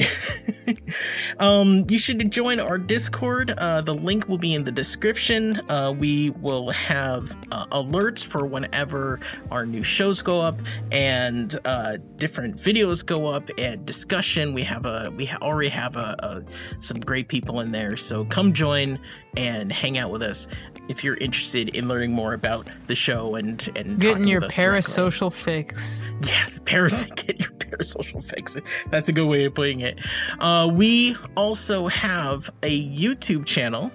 um 1.39 1.85
you 1.89 1.97
should 1.97 2.31
join 2.31 2.59
our 2.59 2.77
Discord. 2.77 3.51
Uh 3.51 3.81
the 3.81 3.93
link 3.93 4.27
will 4.29 4.37
be 4.37 4.53
in 4.53 4.63
the 4.63 4.71
description. 4.71 5.61
Uh 5.69 5.93
we 5.97 6.29
will 6.29 6.69
have 6.71 7.35
uh, 7.51 7.65
alerts 7.67 8.23
for 8.23 8.45
whenever 8.45 9.19
our 9.51 9.65
new 9.65 9.83
shows 9.83 10.21
go 10.21 10.41
up 10.41 10.61
and 10.91 11.59
uh 11.65 11.97
different 12.15 12.55
videos 12.57 13.05
go 13.05 13.27
up 13.27 13.49
and 13.57 13.85
discussion. 13.85 14.53
We 14.53 14.63
have 14.63 14.85
a 14.85 15.11
we 15.15 15.29
already 15.29 15.69
have 15.69 15.97
a, 15.97 16.15
a 16.19 16.81
some 16.81 16.99
great 16.99 17.27
people 17.27 17.59
in 17.59 17.71
there. 17.71 17.97
So 17.97 18.23
come 18.25 18.53
join 18.53 18.99
and 19.35 19.71
hang 19.71 19.97
out 19.97 20.11
with 20.11 20.23
us 20.23 20.47
if 20.89 21.03
you're 21.03 21.15
interested 21.17 21.69
in 21.69 21.87
learning 21.87 22.11
more 22.11 22.33
about 22.33 22.69
the 22.87 22.95
show 22.95 23.35
and 23.35 23.69
and 23.75 23.99
Getting 23.99 24.27
your 24.27 24.41
directly. 24.41 24.63
parasocial 24.65 25.31
fix. 25.31 26.03
Yes, 26.23 26.59
paras 26.65 27.05
get 27.15 27.39
your 27.39 27.51
parasocial 27.51 28.23
fix. 28.23 28.57
That's 28.89 29.07
a 29.07 29.13
good 29.13 29.27
way 29.27 29.45
of 29.45 29.53
putting 29.53 29.79
it. 29.81 29.99
Uh, 30.39 30.69
we 30.71 31.15
also 31.35 31.87
have 31.87 32.49
a 32.63 32.89
YouTube 32.89 33.45
channel 33.45 33.91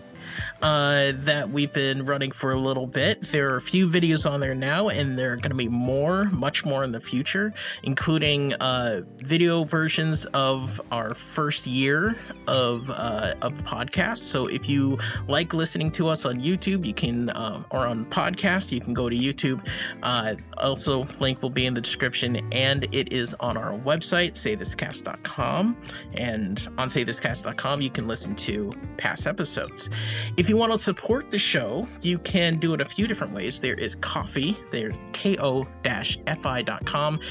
uh, 0.65 1.13
that 1.15 1.51
we've 1.51 1.75
been 1.75 2.07
running 2.07 2.31
for 2.31 2.53
a 2.53 2.59
little 2.59 2.87
bit. 2.87 3.21
There 3.21 3.53
are 3.53 3.57
a 3.57 3.61
few 3.61 3.87
videos 3.87 4.29
on 4.29 4.41
there 4.41 4.55
now, 4.55 4.89
and 4.89 5.19
there 5.19 5.35
are 5.35 5.37
going 5.37 5.51
to 5.51 5.57
be 5.57 5.69
more, 5.69 6.25
much 6.25 6.65
more 6.65 6.83
in 6.83 6.91
the 6.91 7.01
future, 7.01 7.53
including 7.83 8.55
uh, 8.55 9.03
video 9.19 9.65
versions 9.65 10.25
of 10.27 10.81
our 10.91 11.13
first 11.13 11.67
year 11.67 12.17
of 12.49 12.89
uh, 12.89 13.35
of 13.43 13.53
podcast. 13.65 14.19
So 14.19 14.47
if 14.47 14.67
you 14.67 14.99
like 15.29 15.53
listening 15.53 15.91
to 15.93 16.09
us 16.09 16.25
on 16.25 16.37
YouTube, 16.37 16.87
you 16.87 16.95
can, 16.95 17.29
uh, 17.29 17.63
or 17.71 17.87
on 17.87 18.07
podcast, 18.07 18.73
you 18.73 18.81
can 18.81 18.95
go 18.95 19.11
to 19.11 19.17
YouTube. 19.17 19.61
Uh, 20.03 20.37
also, 20.57 21.07
link 21.21 21.43
will 21.43 21.51
be 21.51 21.67
in 21.67 21.75
the 21.75 21.81
description, 21.83 22.37
and 22.53 22.89
it 22.91 23.13
is 23.13 23.35
on 23.39 23.59
our 23.59 23.73
website, 23.81 24.33
saythiscast.com. 24.33 25.77
And 26.15 26.69
on 26.79 26.89
saythiscast.com, 26.89 27.83
you 27.83 27.91
can 27.91 28.09
listen 28.09 28.35
to 28.37 28.73
past 28.97 29.27
episodes. 29.27 29.91
If 30.39 30.49
you 30.49 30.54
want 30.57 30.73
to 30.73 30.79
support 30.79 31.31
the 31.31 31.39
show, 31.39 31.89
you 32.03 32.19
can 32.19 32.57
do 32.57 32.75
it 32.75 32.81
a 32.81 32.85
few 32.85 33.07
different 33.07 33.33
ways. 33.33 33.61
There 33.61 33.75
is 33.75 33.95
Ko-fi. 33.97 34.57
There's 34.71 35.01
ko-fi.com 35.13 35.61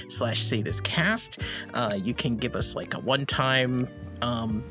slash 0.09 0.41
say 0.41 0.61
this 0.61 0.81
cast. 0.81 1.39
Uh, 1.73 1.99
you 2.01 2.13
can 2.13 2.37
give 2.37 2.55
us 2.55 2.75
like 2.75 2.93
a 2.93 2.99
one-time 2.99 3.87
um, 4.21 4.63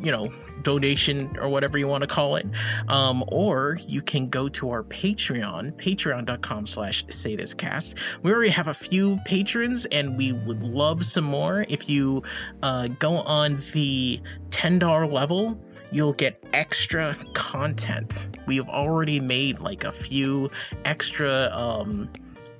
you 0.00 0.12
know 0.12 0.32
donation 0.62 1.36
or 1.38 1.48
whatever 1.48 1.78
you 1.78 1.86
want 1.86 2.02
to 2.02 2.06
call 2.06 2.36
it 2.36 2.46
um, 2.88 3.24
or 3.28 3.78
you 3.86 4.02
can 4.02 4.28
go 4.28 4.48
to 4.48 4.70
our 4.70 4.82
patreon 4.82 5.72
patreon.com 5.76 6.66
slash 6.66 7.04
say 7.10 7.36
this 7.36 7.54
cast 7.54 7.96
we 8.22 8.32
already 8.32 8.50
have 8.50 8.68
a 8.68 8.74
few 8.74 9.18
patrons 9.24 9.86
and 9.86 10.16
we 10.16 10.32
would 10.32 10.62
love 10.62 11.04
some 11.04 11.24
more 11.24 11.64
if 11.68 11.88
you 11.88 12.22
uh, 12.62 12.88
go 12.98 13.18
on 13.18 13.62
the 13.72 14.20
$10 14.50 15.12
level 15.12 15.58
you'll 15.90 16.12
get 16.12 16.42
extra 16.52 17.16
content 17.34 18.28
we've 18.46 18.68
already 18.68 19.20
made 19.20 19.58
like 19.60 19.84
a 19.84 19.92
few 19.92 20.50
extra 20.84 21.50
um, 21.52 22.10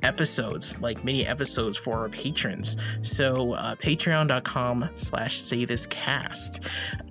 episodes 0.03 0.81
like 0.81 1.05
mini 1.05 1.27
episodes 1.27 1.77
for 1.77 1.99
our 1.99 2.09
patrons 2.09 2.77
so 3.03 3.53
uh, 3.55 3.75
patreon.com 3.77 4.89
slash 4.95 5.37
say 5.39 5.65
this 5.65 5.87
cast 5.87 6.61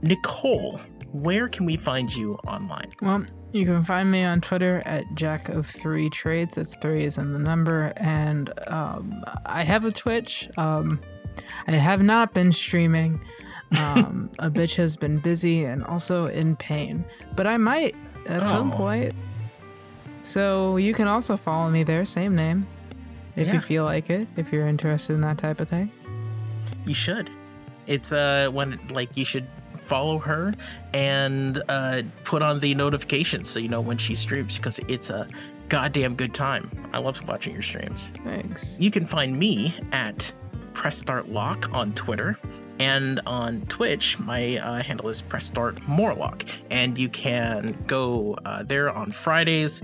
nicole 0.02 0.80
where 1.12 1.48
can 1.48 1.66
we 1.66 1.76
find 1.78 2.14
you 2.14 2.36
online 2.48 2.92
Well, 3.02 3.26
you 3.54 3.66
can 3.66 3.84
find 3.84 4.12
me 4.12 4.24
on 4.24 4.42
Twitter 4.42 4.82
at 4.86 5.06
Jack 5.16 5.48
of 5.50 5.66
Three 5.66 6.10
Trades. 6.10 6.56
That's 6.56 6.76
three 6.76 7.06
is 7.06 7.18
in 7.18 7.32
the 7.32 7.40
number, 7.40 7.94
and 7.96 8.52
um, 8.68 9.24
I 9.46 9.64
have 9.64 9.86
a 9.86 9.92
Twitch. 9.92 10.50
Um, 10.58 11.00
I 11.66 11.72
have 11.72 12.02
not 12.02 12.34
been 12.34 12.52
streaming. 12.52 13.24
Um, 13.78 14.30
a 14.40 14.50
bitch 14.50 14.76
has 14.76 14.96
been 14.96 15.18
busy 15.20 15.66
and 15.66 15.84
also 15.84 16.28
in 16.28 16.56
pain, 16.56 17.04
but 17.36 17.46
I 17.48 17.58
might 17.58 17.96
at 18.28 18.46
some 18.48 18.72
Oh. 18.72 18.78
point. 18.78 19.14
So 20.24 20.78
you 20.78 20.94
can 20.94 21.08
also 21.08 21.38
follow 21.38 21.70
me 21.70 21.84
there, 21.84 22.06
same 22.06 22.36
name, 22.36 22.66
if 23.36 23.48
Yeah. 23.48 23.54
you 23.54 23.60
feel 23.60 23.84
like 23.86 24.10
it. 24.10 24.28
If 24.36 24.52
you're 24.52 24.68
interested 24.68 25.14
in 25.14 25.22
that 25.22 25.38
type 25.38 25.60
of 25.60 25.70
thing. 25.70 25.92
you 26.86 26.94
should 26.94 27.30
it's 27.86 28.14
uh 28.14 28.50
when 28.54 28.80
like 28.92 29.10
you 29.16 29.26
should 29.26 29.46
follow 29.76 30.20
her 30.20 30.54
and 30.94 31.62
uh 31.68 32.02
put 32.24 32.42
on 32.42 32.62
the 32.62 32.74
notifications 32.76 33.50
so 33.50 33.60
you 33.60 33.68
know 33.68 33.82
when 33.82 33.98
she 33.98 34.16
streams 34.16 34.56
because 34.58 34.80
it's 34.88 35.10
a 35.10 35.28
goddamn 35.68 36.16
good 36.16 36.34
time 36.34 36.70
i 36.94 36.98
love 36.98 37.22
watching 37.28 37.52
your 37.52 37.62
streams 37.62 38.12
Thanks. 38.24 38.78
You 38.80 38.90
can 38.90 39.06
find 39.06 39.38
me 39.38 39.76
at 39.92 40.32
Press 40.74 40.98
Start 40.98 41.28
Lock 41.28 41.70
on 41.74 41.92
Twitter. 41.94 42.38
And 42.80 43.20
on 43.26 43.62
Twitch, 43.68 44.20
my 44.20 44.58
uh, 44.58 44.84
handle 44.84 45.10
is 45.10 45.22
Press 45.22 45.46
Start 45.46 45.88
Morlock. 45.88 46.44
And 46.70 46.98
you 46.98 47.10
can 47.10 47.84
go 47.88 48.38
uh, 48.46 48.64
there 48.64 48.90
on 48.90 49.12
Fridays. 49.12 49.82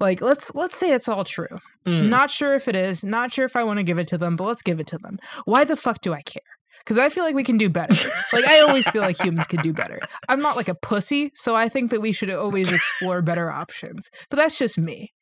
Like, 0.00 0.20
let's 0.20 0.54
let's 0.54 0.76
say 0.76 0.92
it's 0.92 1.08
all 1.08 1.24
true. 1.24 1.58
Mm. 1.86 2.08
Not 2.08 2.30
sure 2.30 2.54
if 2.54 2.68
it 2.68 2.76
is. 2.76 3.04
Not 3.04 3.32
sure 3.32 3.44
if 3.44 3.56
I 3.56 3.64
want 3.64 3.78
to 3.78 3.84
give 3.84 3.98
it 3.98 4.08
to 4.08 4.18
them, 4.18 4.36
but 4.36 4.44
let's 4.44 4.62
give 4.62 4.80
it 4.80 4.86
to 4.88 4.98
them. 4.98 5.18
Why 5.44 5.64
the 5.64 5.76
fuck 5.76 6.00
do 6.00 6.12
I 6.12 6.22
care? 6.22 6.42
because 6.86 6.98
I 6.98 7.08
feel 7.08 7.24
like 7.24 7.34
we 7.34 7.42
can 7.42 7.58
do 7.58 7.68
better. 7.68 7.96
like 8.32 8.44
I 8.44 8.60
always 8.60 8.88
feel 8.88 9.02
like 9.02 9.20
humans 9.20 9.48
can 9.48 9.60
do 9.60 9.72
better. 9.72 9.98
I'm 10.28 10.40
not 10.40 10.54
like 10.54 10.68
a 10.68 10.74
pussy, 10.74 11.32
so 11.34 11.56
I 11.56 11.68
think 11.68 11.90
that 11.90 12.00
we 12.00 12.12
should 12.12 12.30
always 12.30 12.70
explore 12.70 13.22
better 13.22 13.50
options. 13.50 14.08
But 14.30 14.36
that's 14.36 14.56
just 14.56 14.78
me. 14.78 15.12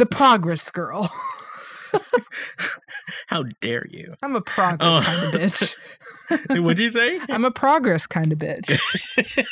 The 0.00 0.06
progress 0.06 0.70
girl. 0.70 1.12
How 3.26 3.44
dare 3.60 3.86
you? 3.90 4.14
I'm 4.22 4.34
a 4.34 4.40
progress 4.40 4.94
Oh. 4.94 5.02
kind 5.02 5.34
of 5.34 5.40
bitch. 5.40 5.76
What'd 6.62 6.78
you 6.78 6.90
say? 6.90 7.20
I'm 7.28 7.44
a 7.44 7.50
progress 7.50 8.06
kind 8.06 8.32
of 8.32 8.38
bitch. 8.38 9.44